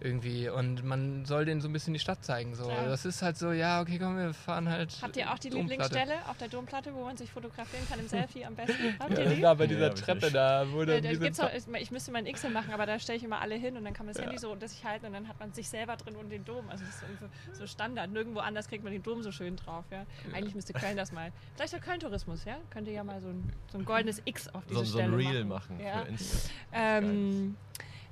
[0.00, 2.54] irgendwie und man soll denen so ein bisschen die Stadt zeigen.
[2.54, 2.68] So.
[2.68, 2.84] Ja.
[2.86, 4.96] Das ist halt so, ja, okay, komm, wir fahren halt.
[5.00, 8.44] Habt ihr auch die Lieblingsstelle auf der Domplatte, wo man sich fotografieren kann im Selfie
[8.44, 8.94] am besten?
[8.98, 9.40] Habt ihr die?
[9.40, 12.26] Da bei dieser ja, Treppe da, wo ja, da gibt's auch, Ich müsste mal ein
[12.26, 14.38] X machen, aber da stelle ich immer alle hin und dann kann man das Handy
[14.38, 16.68] so unter sich halten und dann hat man sich selber drin und den Dom.
[16.68, 18.10] Also das ist so Standard.
[18.10, 19.84] Nirgendwo anders kriegt man den Dom so schön drauf.
[19.90, 20.04] Ja?
[20.32, 21.32] Eigentlich müsste Köln das mal.
[21.54, 22.56] Vielleicht der Köln-Tourismus, ja?
[22.70, 25.26] Könnte ja mal so ein, so ein goldenes X auf diese so, Stelle so ein
[25.26, 26.50] Reel machen, machen für Insta.
[26.72, 27.56] Ähm,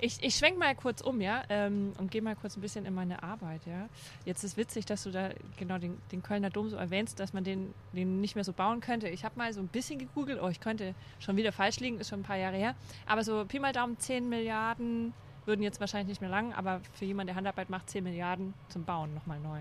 [0.03, 2.94] ich, ich schwenk mal kurz um, ja, ähm, und gehe mal kurz ein bisschen in
[2.94, 3.88] meine Arbeit, ja.
[4.24, 7.44] Jetzt ist witzig, dass du da genau den, den Kölner Dom so erwähnst, dass man
[7.44, 9.09] den, den nicht mehr so bauen könnte.
[9.09, 12.09] Ich habe mal so ein bisschen gegoogelt, oh, ich könnte schon wieder falsch liegen, ist
[12.09, 12.74] schon ein paar Jahre her.
[13.07, 15.14] Aber so Pi mal Daumen 10 Milliarden
[15.46, 18.84] würden jetzt wahrscheinlich nicht mehr lang, aber für jemanden, der Handarbeit macht, 10 Milliarden zum
[18.84, 19.61] Bauen nochmal neu.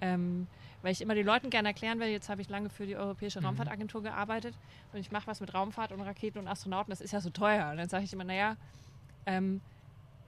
[0.00, 0.46] Ähm,
[0.80, 3.40] weil ich immer den Leuten gerne erklären will, jetzt habe ich lange für die Europäische
[3.40, 3.46] mhm.
[3.46, 4.54] Raumfahrtagentur gearbeitet
[4.94, 7.70] und ich mache was mit Raumfahrt und Raketen und Astronauten, das ist ja so teuer.
[7.70, 8.56] Und dann sage ich immer, naja,
[9.30, 9.60] ähm,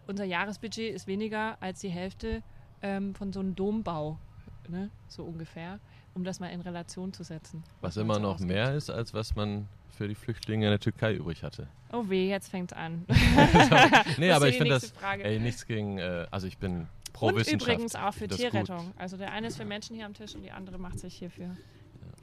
[0.07, 2.43] unser Jahresbudget ist weniger als die Hälfte
[2.83, 4.19] ähm, von so einem Dombau,
[4.69, 4.91] ne?
[5.09, 5.81] so ungefähr,
[6.15, 7.63] um das mal in Relation zu setzen.
[7.81, 8.51] Was immer noch ausgibt.
[8.51, 11.69] mehr ist, als was man für die Flüchtlinge in der Türkei übrig hatte.
[11.93, 13.05] Oh weh, jetzt fängt es an.
[14.19, 17.95] nee, aber ich finde das, ey, nichts gegen, äh, also ich bin pro Und übrigens
[17.95, 18.93] auch für Tierrettung.
[18.97, 21.57] Also der eine ist für Menschen hier am Tisch und die andere macht sich hierfür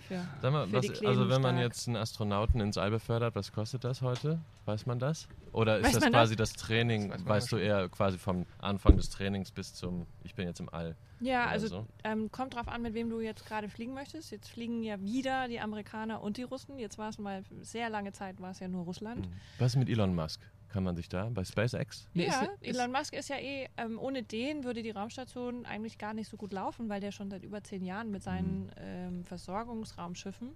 [0.09, 3.51] für, Sag mal, für was, Also wenn man jetzt einen Astronauten ins All befördert, was
[3.51, 4.39] kostet das heute?
[4.65, 5.27] Weiß man das?
[5.51, 8.97] Oder ist weiß das quasi das, das Training, das weißt du eher quasi vom Anfang
[8.97, 10.95] des Trainings bis zum, ich bin jetzt im All?
[11.21, 11.85] Ja, also so?
[12.03, 14.31] ähm, kommt drauf an, mit wem du jetzt gerade fliegen möchtest.
[14.31, 16.79] Jetzt fliegen ja wieder die Amerikaner und die Russen.
[16.79, 19.25] Jetzt war es mal sehr lange Zeit, war es ja nur Russland.
[19.25, 19.33] Hm.
[19.57, 20.41] Was ist mit Elon Musk?
[20.69, 22.07] Kann man sich da bei SpaceX?
[22.13, 25.97] Nee, ja, ist, Elon Musk ist ja eh, ähm, ohne den würde die Raumstation eigentlich
[25.97, 28.71] gar nicht so gut laufen, weil der schon seit über zehn Jahren mit seinen mhm.
[28.77, 30.49] ähm, Versorgungsraumschiffen,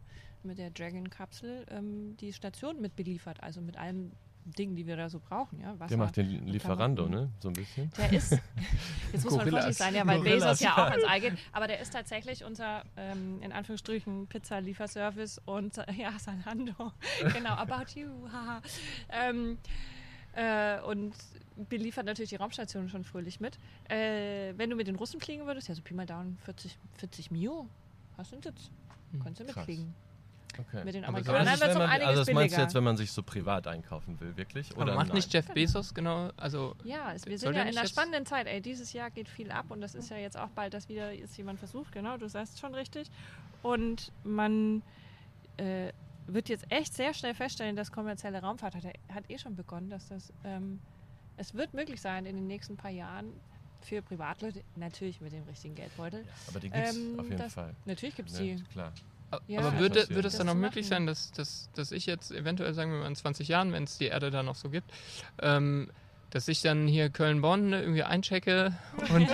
[0.43, 4.11] mit der Dragon-Kapsel, ähm, die Station mit beliefert, also mit allen
[4.45, 5.59] Dingen, die wir da so brauchen.
[5.61, 5.79] Ja?
[5.79, 7.29] Wasser, der macht den Lieferando, ne?
[7.39, 7.89] So ein bisschen.
[7.97, 8.31] Der ist,
[9.13, 10.59] jetzt muss man vorsichtig sein, ja, weil Gorillas.
[10.59, 15.41] Bezos ja auch ans Ei geht, aber der ist tatsächlich unser, ähm, in Anführungsstrichen, Pizza-Lieferservice
[15.45, 16.91] und, ja, Sanando,
[17.33, 18.61] genau, about you, haha.
[20.35, 21.13] Äh, und
[21.69, 23.57] beliefert natürlich die Raumstation schon fröhlich mit.
[23.89, 27.31] Äh, wenn du mit den Russen fliegen würdest, ja, so Pi mal Down 40, 40
[27.31, 27.67] Mio,
[28.17, 28.71] hast du einen Sitz.
[29.11, 29.93] Hm, Kannst du mitfliegen.
[30.59, 30.83] Okay.
[30.83, 33.23] Mit den Amerikanern also, das, man, also das meinst du jetzt, wenn man sich so
[33.23, 34.75] privat einkaufen will, wirklich?
[34.77, 35.15] Oder macht nein?
[35.15, 36.29] nicht Jeff Bezos genau?
[36.37, 38.45] Also ja, es, wir sind ja in einer spannenden Zeit.
[38.45, 41.11] Ey, dieses Jahr geht viel ab und das ist ja jetzt auch bald, dass wieder
[41.11, 41.91] jetzt jemand versucht.
[41.91, 43.09] Genau, du sagst schon richtig.
[43.63, 44.83] Und man
[45.57, 45.91] äh,
[46.27, 50.07] wird jetzt echt sehr schnell feststellen, dass kommerzielle Raumfahrt hat, hat eh schon begonnen, dass
[50.07, 50.79] das ähm,
[51.37, 53.33] es wird möglich sein in den nächsten paar Jahren
[53.81, 56.21] für Privatleute, natürlich mit dem richtigen Geldbeutel.
[56.21, 57.75] Ja, aber die gibt es ähm, auf jeden das, Fall.
[57.85, 58.63] Natürlich gibt es ja, die.
[58.71, 58.93] Klar.
[59.47, 62.73] Ja, aber würde, würde es dann auch möglich sein, dass, dass, dass ich jetzt eventuell,
[62.75, 64.91] sagen wir mal in 20 Jahren, wenn es die Erde da noch so gibt,
[65.41, 65.89] ähm,
[66.33, 68.73] dass ich dann hier Köln-Bonn irgendwie einchecke
[69.13, 69.29] und,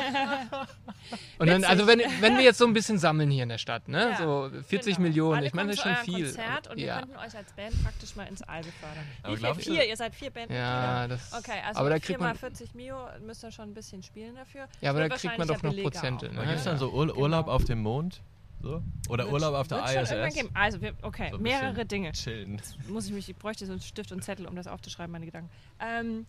[1.40, 3.88] und dann, also wenn, wenn wir jetzt so ein bisschen sammeln hier in der Stadt,
[3.88, 5.08] ne, ja, so 40 genau.
[5.08, 6.26] Millionen, Alle ich meine, das ist schon viel.
[6.26, 6.86] Konzert und ja.
[6.86, 9.06] wir könnten euch als Band praktisch mal ins All befördern.
[9.28, 9.76] Wie viel?
[9.76, 10.52] Vier, ihr seid vier Band.
[10.52, 14.04] Ja, das, okay, also aber da kriegt man 40 Mio müsst ihr schon ein bisschen
[14.04, 14.68] spielen dafür.
[14.82, 16.34] Ja, aber da kriegt man doch noch Prozente.
[16.34, 16.42] Ne?
[16.42, 17.56] Gibt es dann so Ur Urlaub genau.
[17.56, 18.22] auf dem Mond?
[18.62, 18.84] So?
[19.08, 20.12] Oder wird, Urlaub auf der ISS?
[20.54, 22.12] Also, wir, okay, so mehrere Dinge.
[22.12, 22.62] Chillen.
[22.90, 25.50] muss ich mich, ich bräuchte so einen Stift und Zettel, um das aufzuschreiben, meine Gedanken.
[25.80, 26.26] Ähm,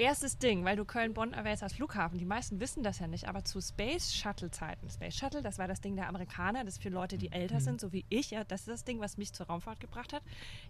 [0.00, 2.18] erstes Ding, weil du Köln-Bonn erwähnst als Flughafen.
[2.18, 4.88] Die meisten wissen das ja nicht, aber zu Space Shuttle-Zeiten.
[4.88, 7.60] Space Shuttle, das war das Ding der Amerikaner, das für Leute, die älter mhm.
[7.60, 8.30] sind, so wie ich.
[8.30, 10.22] Ja, das ist das Ding, was mich zur Raumfahrt gebracht hat.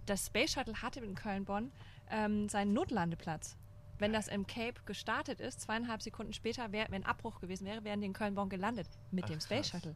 [0.06, 1.70] Das Space Shuttle hatte in Köln-Bonn
[2.10, 3.56] ähm, seinen Notlandeplatz.
[3.98, 8.00] Wenn das im Cape gestartet ist, zweieinhalb Sekunden später, wär, wenn Abbruch gewesen wäre, wären
[8.00, 9.68] die in Köln-Bonn gelandet mit Ach, dem Space.
[9.68, 9.94] Shuttle.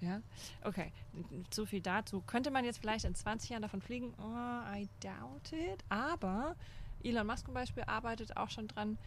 [0.00, 0.22] Ja,
[0.64, 0.92] okay.
[1.50, 2.22] So viel dazu.
[2.22, 4.14] Könnte man jetzt vielleicht in 20 Jahren davon fliegen?
[4.18, 5.84] Oh, I doubt it.
[5.90, 6.56] Aber
[7.04, 8.98] Elon Musk zum Beispiel arbeitet auch schon dran,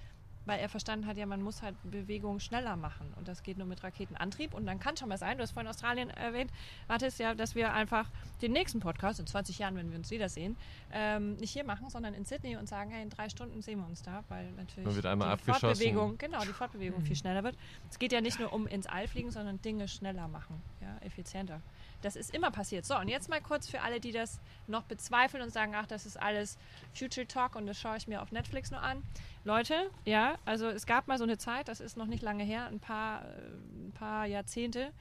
[0.46, 3.68] weil er verstanden hat, ja, man muss halt Bewegung schneller machen und das geht nur
[3.68, 6.52] mit Raketenantrieb und dann kann schon mal sein, du hast vorhin Australien erwähnt,
[6.88, 8.10] wartest ja, dass wir einfach
[8.42, 10.58] den nächsten Podcast in 20 Jahren, wenn wir uns wiedersehen,
[10.92, 13.88] ähm, nicht hier machen, sondern in Sydney und sagen, hey, in drei Stunden sehen wir
[13.88, 15.44] uns da, weil natürlich Man wird einmal die.
[15.44, 17.58] Fortbewegung, genau, die Fortbewegung viel schneller wird.
[17.90, 21.62] Es geht ja nicht nur um ins All fliegen, sondern Dinge schneller machen, ja, effizienter.
[22.04, 22.86] Das ist immer passiert.
[22.86, 26.06] So, und jetzt mal kurz für alle, die das noch bezweifeln und sagen, ach, das
[26.06, 26.58] ist alles
[26.94, 29.02] Future Talk und das schaue ich mir auf Netflix nur an.
[29.46, 32.68] Leute, ja, also es gab mal so eine Zeit, das ist noch nicht lange her,
[32.68, 34.92] ein paar, äh, ein paar Jahrzehnte,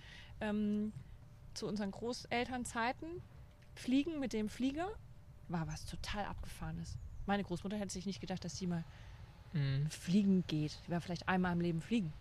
[0.40, 0.92] ähm,
[1.54, 3.08] zu unseren Großelternzeiten,
[3.74, 4.88] Fliegen mit dem Flieger
[5.48, 6.98] war was total abgefahrenes.
[7.26, 8.84] Meine Großmutter hätte sich nicht gedacht, dass sie mal
[9.54, 9.90] Mhm.
[9.90, 10.78] fliegen geht.
[10.86, 12.12] Die war vielleicht einmal im Leben fliegen.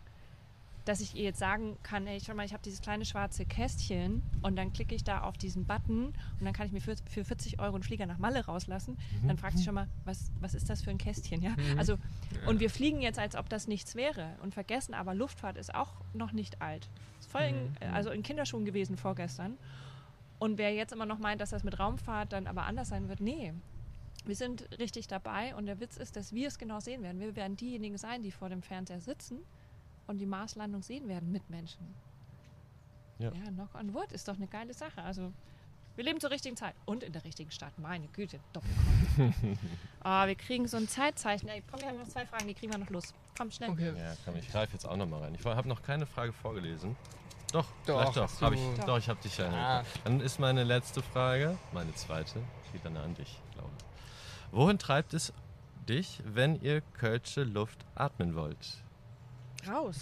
[0.85, 4.23] Dass ich ihr jetzt sagen kann, ey, schau mal, ich habe dieses kleine schwarze Kästchen
[4.41, 7.23] und dann klicke ich da auf diesen Button und dann kann ich mir für, für
[7.23, 8.97] 40 Euro einen Flieger nach Malle rauslassen.
[9.27, 11.41] Dann fragt sie schon mal, was, was ist das für ein Kästchen?
[11.43, 11.55] Ja?
[11.77, 11.97] Also,
[12.47, 15.93] und wir fliegen jetzt, als ob das nichts wäre und vergessen, aber Luftfahrt ist auch
[16.13, 16.89] noch nicht alt.
[17.19, 19.57] Ist voll in, also in Kinderschuhen gewesen vorgestern.
[20.39, 23.19] Und wer jetzt immer noch meint, dass das mit Raumfahrt dann aber anders sein wird,
[23.19, 23.53] nee.
[24.25, 27.19] Wir sind richtig dabei und der Witz ist, dass wir es genau sehen werden.
[27.19, 29.39] Wir werden diejenigen sein, die vor dem Fernseher sitzen
[30.07, 31.93] und die Marslandung sehen werden mit Menschen.
[33.19, 33.31] Ja.
[33.33, 35.01] Ja, knock on wood ist doch eine geile Sache.
[35.03, 35.31] Also
[35.95, 37.77] wir leben zur richtigen Zeit und in der richtigen Stadt.
[37.77, 39.57] Meine Güte, Doppelkreuz.
[40.03, 41.47] Ah, wir kriegen so ein Zeitzeichen.
[41.47, 43.13] Ey, komm, wir haben noch zwei Fragen, die kriegen wir noch los.
[43.37, 43.69] Komm, schnell.
[43.69, 43.93] Okay.
[43.95, 45.35] Ja, komm, ich greife jetzt auch noch mal rein.
[45.35, 46.95] Ich habe noch keine Frage vorgelesen.
[47.51, 48.41] Doch, Doch, doch.
[48.41, 48.85] Hab ich, Doch.
[48.85, 49.49] doch, ich habe dich ja.
[49.81, 49.83] Ah.
[50.05, 52.41] Dann ist meine letzte Frage, meine zweite,
[52.71, 54.53] geht dann an dich, glaube ich.
[54.53, 55.33] Wohin treibt es
[55.87, 58.81] dich, wenn ihr kölsche Luft atmen wollt?
[59.67, 59.97] Raus.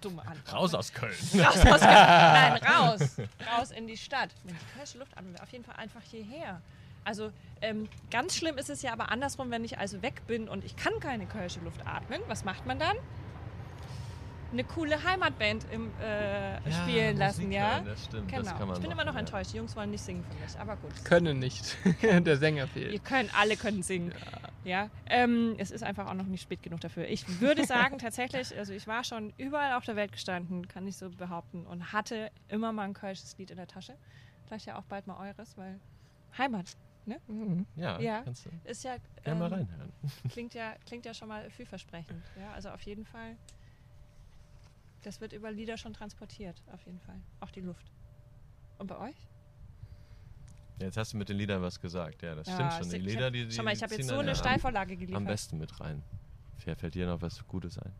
[0.00, 0.52] Dumme Antwort.
[0.52, 1.14] Raus aus Köln.
[1.34, 3.16] Raus aus Nein, raus.
[3.52, 4.30] Raus in die Stadt.
[4.44, 6.60] Mit kölsche Luft atmen wir auf jeden Fall einfach hierher.
[7.04, 7.32] Also
[7.62, 10.76] ähm, ganz schlimm ist es ja aber andersrum, wenn ich also weg bin und ich
[10.76, 12.20] kann keine kölsche Luft atmen.
[12.28, 12.96] Was macht man dann?
[14.50, 17.80] Eine coole Heimatband im, äh, spielen lassen, ja?
[17.80, 18.58] Das stimmt, das Genau.
[18.58, 19.20] kann man ich bin immer noch ja.
[19.20, 19.52] enttäuscht.
[19.52, 21.04] Die Jungs wollen nicht singen für mich, aber gut.
[21.04, 21.76] Können nicht.
[22.02, 23.04] Der Sänger fehlt.
[23.04, 24.12] können, alle können singen.
[24.64, 27.06] Ja, ähm, es ist einfach auch noch nicht spät genug dafür.
[27.08, 30.96] Ich würde sagen, tatsächlich, also ich war schon überall auf der Welt gestanden, kann ich
[30.96, 33.96] so behaupten, und hatte immer mal ein kölsches Lied in der Tasche.
[34.46, 35.80] Vielleicht ja auch bald mal eures, weil
[36.36, 36.76] Heimat
[37.76, 38.22] Ja, Ja.
[38.22, 39.92] kannst du ist ja, gerne mal ähm, reinhören.
[40.30, 42.24] klingt ja, klingt ja schon mal vielversprechend.
[42.36, 43.36] Ja, also auf jeden Fall,
[45.02, 47.20] das wird über Lieder schon transportiert, auf jeden Fall.
[47.40, 47.90] Auch die Luft.
[48.78, 49.16] Und bei euch?
[50.80, 52.22] Jetzt hast du mit den Liedern was gesagt.
[52.22, 52.90] Ja, das Ja, stimmt schon.
[52.90, 55.16] Die Lieder, die, die Schau mal, ich habe jetzt so eine ja Steilvorlage geliefert.
[55.16, 56.02] Am besten mit rein.
[56.58, 57.92] Fällt dir noch was Gutes ein?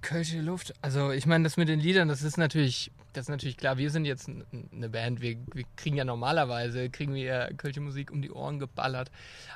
[0.00, 0.74] Kölsche Luft.
[0.82, 3.78] Also ich meine, das mit den Liedern, das ist natürlich, das ist natürlich klar.
[3.78, 8.10] Wir sind jetzt eine Band, wir, wir kriegen ja normalerweise, kriegen wir ja Kölsche Musik
[8.10, 9.10] um die Ohren geballert.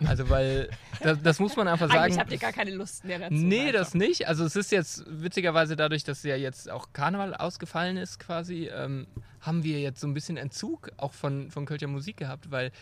[0.05, 0.69] Also weil,
[1.01, 2.01] das, das muss man einfach sagen.
[2.01, 3.35] Eigentlich habt ihr gar keine Lust mehr dazu.
[3.35, 4.27] Nee, das nicht.
[4.29, 9.07] Also es ist jetzt witzigerweise dadurch, dass ja jetzt auch Karneval ausgefallen ist quasi, ähm,
[9.41, 12.73] haben wir jetzt so ein bisschen Entzug auch von, von Kölscher Musik gehabt, weil,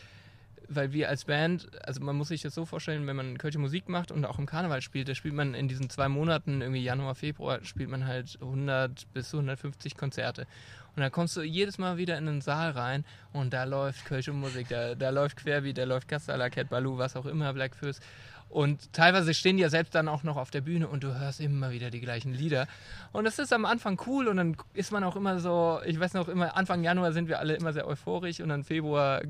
[0.71, 3.89] weil wir als Band, also man muss sich das so vorstellen, wenn man Kölscher Musik
[3.89, 7.17] macht und auch im Karneval spielt, da spielt man in diesen zwei Monaten, irgendwie Januar,
[7.17, 10.47] Februar, spielt man halt 100 bis 150 Konzerte.
[10.95, 14.33] Und dann kommst du jedes Mal wieder in den Saal rein und da läuft Kölsche
[14.33, 18.01] Musik, da, da läuft Querbeat, da läuft Castala, Cat Baloo, was auch immer, Black Fizz.
[18.49, 21.41] Und teilweise stehen die ja selbst dann auch noch auf der Bühne und du hörst
[21.41, 22.67] immer wieder die gleichen Lieder.
[23.13, 26.15] Und das ist am Anfang cool und dann ist man auch immer so, ich weiß
[26.15, 29.23] noch immer, Anfang Januar sind wir alle immer sehr euphorisch und dann Februar,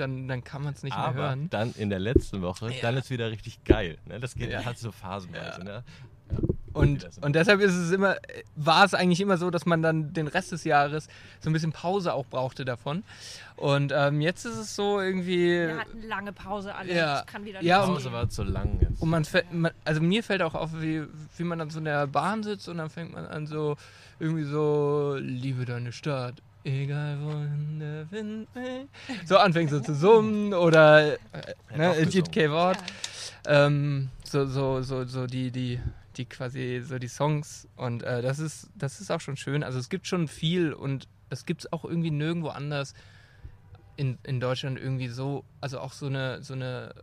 [0.00, 1.48] dann, dann kann man es nicht mehr Aber hören.
[1.50, 2.80] dann in der letzten Woche, Ja.
[2.82, 3.98] dann ist wieder richtig geil.
[4.06, 4.18] Ne?
[4.20, 4.64] Das geht, Ja.
[4.64, 5.58] hat so phasenweise.
[5.60, 5.64] Ja.
[5.64, 5.84] Ne?
[6.72, 7.20] Und, wieder so.
[7.22, 8.14] und deshalb ist es immer,
[8.54, 11.08] war es eigentlich immer so, dass man dann den Rest des Jahres
[11.40, 13.02] so ein bisschen Pause auch brauchte davon.
[13.56, 15.48] Und ähm, jetzt ist es so irgendwie.
[15.66, 16.94] Wir hatten lange Pause alle.
[16.94, 17.20] Ja.
[17.20, 18.12] Ich kann wieder Ja, und- Pause gehen.
[18.12, 19.02] war zu lang jetzt.
[19.02, 21.02] Und man, fällt- man, also mir fällt auch auf, wie,
[21.36, 23.76] wie man dann so in der Bahn sitzt und dann fängt man an so,
[24.20, 26.34] irgendwie so, liebe deine Stadt,
[26.64, 28.88] egal wohin der Wind weht.
[29.26, 31.18] So anfängt so zu summen oder, äh,
[31.76, 32.30] ne, Edith.
[32.30, 32.50] K.
[32.50, 32.78] Wort.
[33.46, 35.80] Ähm, so, so, so, so die, die,
[36.16, 39.62] die quasi, so die Songs und äh, das ist, das ist auch schon schön.
[39.62, 42.94] Also es gibt schon viel und es gibt es auch irgendwie nirgendwo anders
[43.96, 46.94] in, in Deutschland irgendwie so, also auch so eine, so eine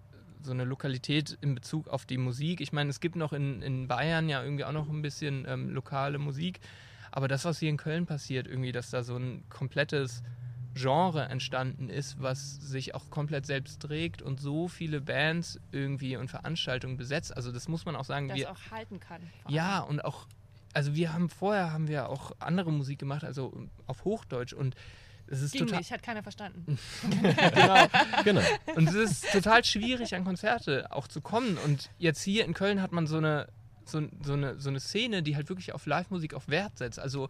[0.43, 2.61] so eine Lokalität in Bezug auf die Musik.
[2.61, 5.69] Ich meine, es gibt noch in, in Bayern ja irgendwie auch noch ein bisschen ähm,
[5.69, 6.59] lokale Musik,
[7.17, 10.21] aber das, was hier in Köln passiert, irgendwie, dass da so ein komplettes
[10.75, 16.29] Genre entstanden ist, was sich auch komplett selbst trägt und so viele Bands irgendwie und
[16.29, 17.35] Veranstaltungen besetzt.
[17.35, 18.27] Also das muss man auch sagen.
[18.27, 19.23] Das wir, auch halten kann.
[19.47, 20.27] ja, und auch,
[20.75, 24.75] also wir haben vorher haben wir auch andere Musik gemacht, also auf Hochdeutsch und
[25.25, 26.77] es ist Ging total, nicht, hat keiner verstanden.
[27.55, 27.87] genau.
[28.25, 28.41] Genau.
[28.75, 31.57] Und es ist total schwierig, an Konzerte auch zu kommen.
[31.57, 33.47] Und jetzt hier in Köln hat man so eine,
[33.89, 36.99] so, so eine, so eine Szene, die halt wirklich auf Live-Musik auf Wert setzt.
[36.99, 37.29] Also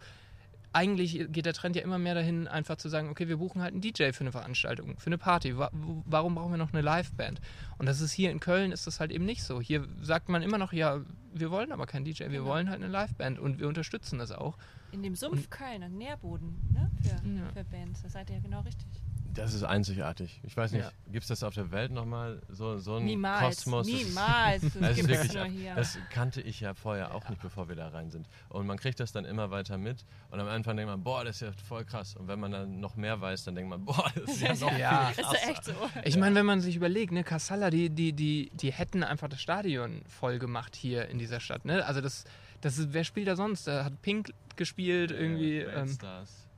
[0.72, 3.72] eigentlich geht der Trend ja immer mehr dahin, einfach zu sagen, okay, wir buchen halt
[3.72, 5.54] einen DJ für eine Veranstaltung, für eine Party.
[5.56, 7.40] Warum brauchen wir noch eine Liveband?
[7.78, 9.60] Und das ist hier in Köln ist das halt eben nicht so.
[9.62, 11.00] Hier sagt man immer noch, ja,
[11.32, 12.44] wir wollen aber keinen DJ, wir Genau.
[12.46, 14.58] wollen halt eine Liveband und wir unterstützen das auch.
[14.90, 16.90] In dem Sumpf Köln, ein Nährboden ne?
[17.02, 17.48] für, Ja.
[17.52, 18.02] für Bands.
[18.02, 18.86] Da seid ihr ja genau richtig.
[19.34, 20.40] Das ist einzigartig.
[20.42, 20.90] Ich weiß nicht, Ja.
[21.12, 22.42] gibt es das auf der Welt nochmal?
[22.48, 23.56] So, so ein Niemals.
[23.64, 23.86] Kosmos?
[23.86, 24.62] Das ist- Niemals.
[24.62, 25.74] Das Das ist wirklich, nur hier.
[25.76, 28.26] das kannte ich ja vorher auch nicht, bevor wir da rein sind.
[28.48, 30.04] Und man kriegt das dann immer weiter mit.
[30.30, 32.16] Und am Anfang denkt man, boah, das ist ja voll krass.
[32.16, 34.76] Und wenn man dann noch mehr weiß, dann denkt man, boah, das ist ja noch
[34.76, 35.10] Ja.
[35.12, 35.44] viel ist krasser.
[35.46, 35.72] ja echt so.
[36.04, 39.40] Ich meine, wenn man sich überlegt, ne, Kassala, die, die, die, die hätten einfach das
[39.40, 41.64] Stadion voll gemacht hier in dieser Stadt.
[41.64, 41.84] Ne?
[41.84, 42.24] Also das,
[42.60, 43.66] das ist, wer spielt da sonst?
[43.66, 45.58] Da hat Pink gespielt irgendwie.
[45.60, 45.98] Ja, Ähm,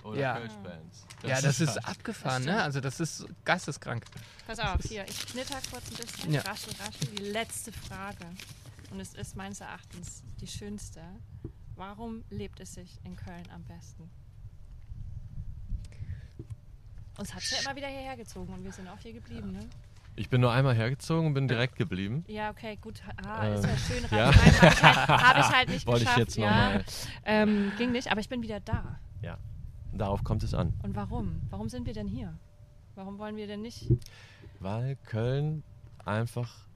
[0.03, 0.39] oder ja.
[0.39, 1.07] Kölsch-Bands.
[1.27, 2.63] ja, das ist halt- abgefahren, Das ne?
[2.63, 4.05] Also das ist geisteskrank.
[4.47, 6.33] Pass auf, hier, ich knitter kurz ein bisschen.
[6.33, 6.41] Ja.
[6.43, 7.09] Raschel, raschel.
[7.17, 8.25] Die letzte Frage.
[8.91, 11.03] Und es ist meines Erachtens die schönste.
[11.77, 14.11] Warum lebt es sich in Köln am besten?
[17.19, 19.69] Uns hat es ja immer wieder hierher gezogen und wir sind auch hier geblieben, ne?
[20.21, 22.27] Ich bin nur einmal hergezogen und bin direkt geblieben.
[22.29, 23.01] Ja, okay, gut.
[23.27, 24.05] Ah, Ähm, ist ja schön.
[24.11, 24.27] ja.
[24.27, 26.19] Habe ich, halt, hab ich halt nicht Wollte ich geschafft.
[26.19, 26.81] jetzt ja.
[27.25, 28.99] Ähm, ging nicht, aber ich bin wieder da.
[29.23, 29.39] Ja,
[29.95, 30.75] darauf kommt es an.
[30.83, 31.41] Und warum?
[31.49, 32.39] Warum sind wir denn hier?
[32.97, 33.91] Warum wollen wir denn nicht?
[34.59, 35.63] Weil Köln
[36.05, 36.67] einfach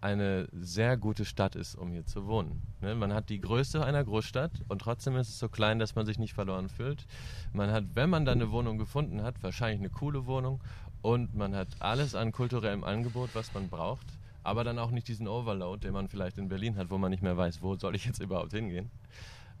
[0.00, 2.62] eine sehr gute Stadt ist, um hier zu wohnen.
[2.80, 2.94] Ne?
[2.94, 6.18] Man hat die Größe einer Großstadt und trotzdem ist es so klein, dass man sich
[6.20, 7.04] nicht verloren fühlt.
[7.52, 10.60] Man hat, wenn man dann eine Wohnung gefunden hat, wahrscheinlich eine coole Wohnung
[11.02, 14.06] und man hat alles an kulturellem Angebot, was man braucht,
[14.42, 17.22] aber dann auch nicht diesen Overload, den man vielleicht in Berlin hat, wo man nicht
[17.22, 18.90] mehr weiß, wo soll ich jetzt überhaupt hingehen.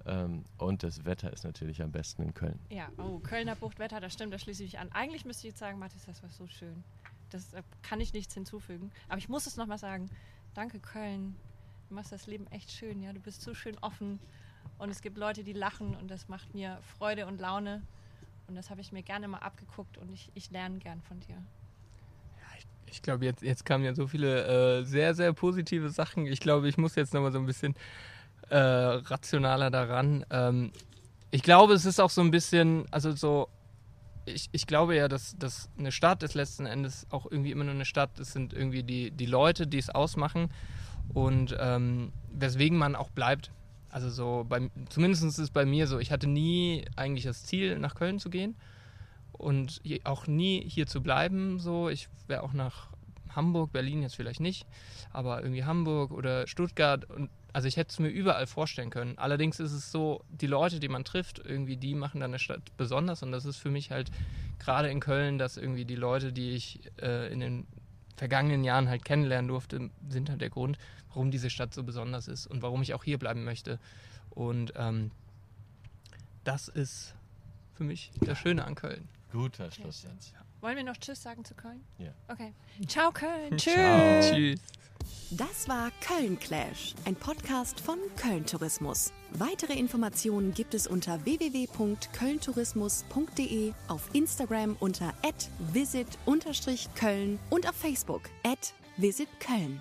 [0.06, 2.58] Ähm, und das Wetter ist natürlich am besten in Köln.
[2.70, 4.90] Ja, oh, Kölner Buchtwetter, das stimmt, da schließe ich mich an.
[4.92, 6.82] Eigentlich müsste ich jetzt sagen, Mathis, das war so schön.
[7.30, 8.90] Das äh, kann ich nichts hinzufügen.
[9.08, 10.10] Aber ich muss es nochmal sagen.
[10.54, 11.36] Danke, Köln.
[11.88, 13.12] Du machst das Leben echt schön, ja.
[13.12, 14.20] Du bist so schön offen.
[14.78, 17.82] Und es gibt Leute, die lachen und das macht mir Freude und Laune.
[18.50, 21.36] Und das habe ich mir gerne mal abgeguckt und ich, ich lerne gern von dir.
[22.86, 26.26] Ich glaube, jetzt, jetzt kamen ja so viele äh, sehr, sehr positive Sachen.
[26.26, 27.76] Ich glaube, ich muss jetzt nochmal so ein bisschen
[28.48, 30.26] äh, rationaler daran.
[30.30, 30.72] Ähm,
[31.30, 33.48] ich glaube, es ist auch so ein bisschen, also so,
[34.24, 37.74] ich, ich glaube ja, dass, dass eine Stadt ist letzten Endes auch irgendwie immer nur
[37.74, 38.18] eine Stadt.
[38.18, 40.48] Es sind irgendwie die, die Leute, die es ausmachen
[41.14, 43.52] und ähm, weswegen man auch bleibt.
[43.90, 47.78] Also so, bei, zumindest ist es bei mir so, ich hatte nie eigentlich das Ziel,
[47.78, 48.54] nach Köln zu gehen
[49.32, 51.58] und auch nie hier zu bleiben.
[51.58, 52.88] So, ich wäre auch nach
[53.34, 54.66] Hamburg, Berlin jetzt vielleicht nicht,
[55.12, 59.18] aber irgendwie Hamburg oder Stuttgart und also ich hätte es mir überall vorstellen können.
[59.18, 62.76] Allerdings ist es so, die Leute, die man trifft, irgendwie die machen dann eine Stadt
[62.76, 64.10] besonders und das ist für mich halt
[64.60, 67.66] gerade in Köln, dass irgendwie die Leute, die ich äh, in den
[68.16, 70.78] vergangenen Jahren halt kennenlernen durfte, sind halt der Grund,
[71.10, 73.78] warum diese Stadt so besonders ist und warum ich auch hier bleiben möchte.
[74.30, 75.10] Und ähm,
[76.44, 77.14] das ist
[77.74, 79.06] für mich das Schöne an Köln.
[79.32, 80.32] Guter Schlusssatz.
[80.60, 81.84] Wollen wir noch Tschüss sagen zu Köln?
[81.98, 82.12] Ja.
[82.28, 82.54] Okay.
[82.86, 83.50] Ciao, Köln.
[83.56, 83.74] Tschüss.
[83.74, 84.20] Ciao.
[84.20, 84.60] Tschüss.
[85.30, 89.12] Das war Köln Clash, ein Podcast von Köln Tourismus.
[89.32, 95.14] Weitere Informationen gibt es unter www.kölntourismus.de, auf Instagram unter
[95.72, 98.28] @visit_köln und auf Facebook
[98.96, 99.80] @visitköln.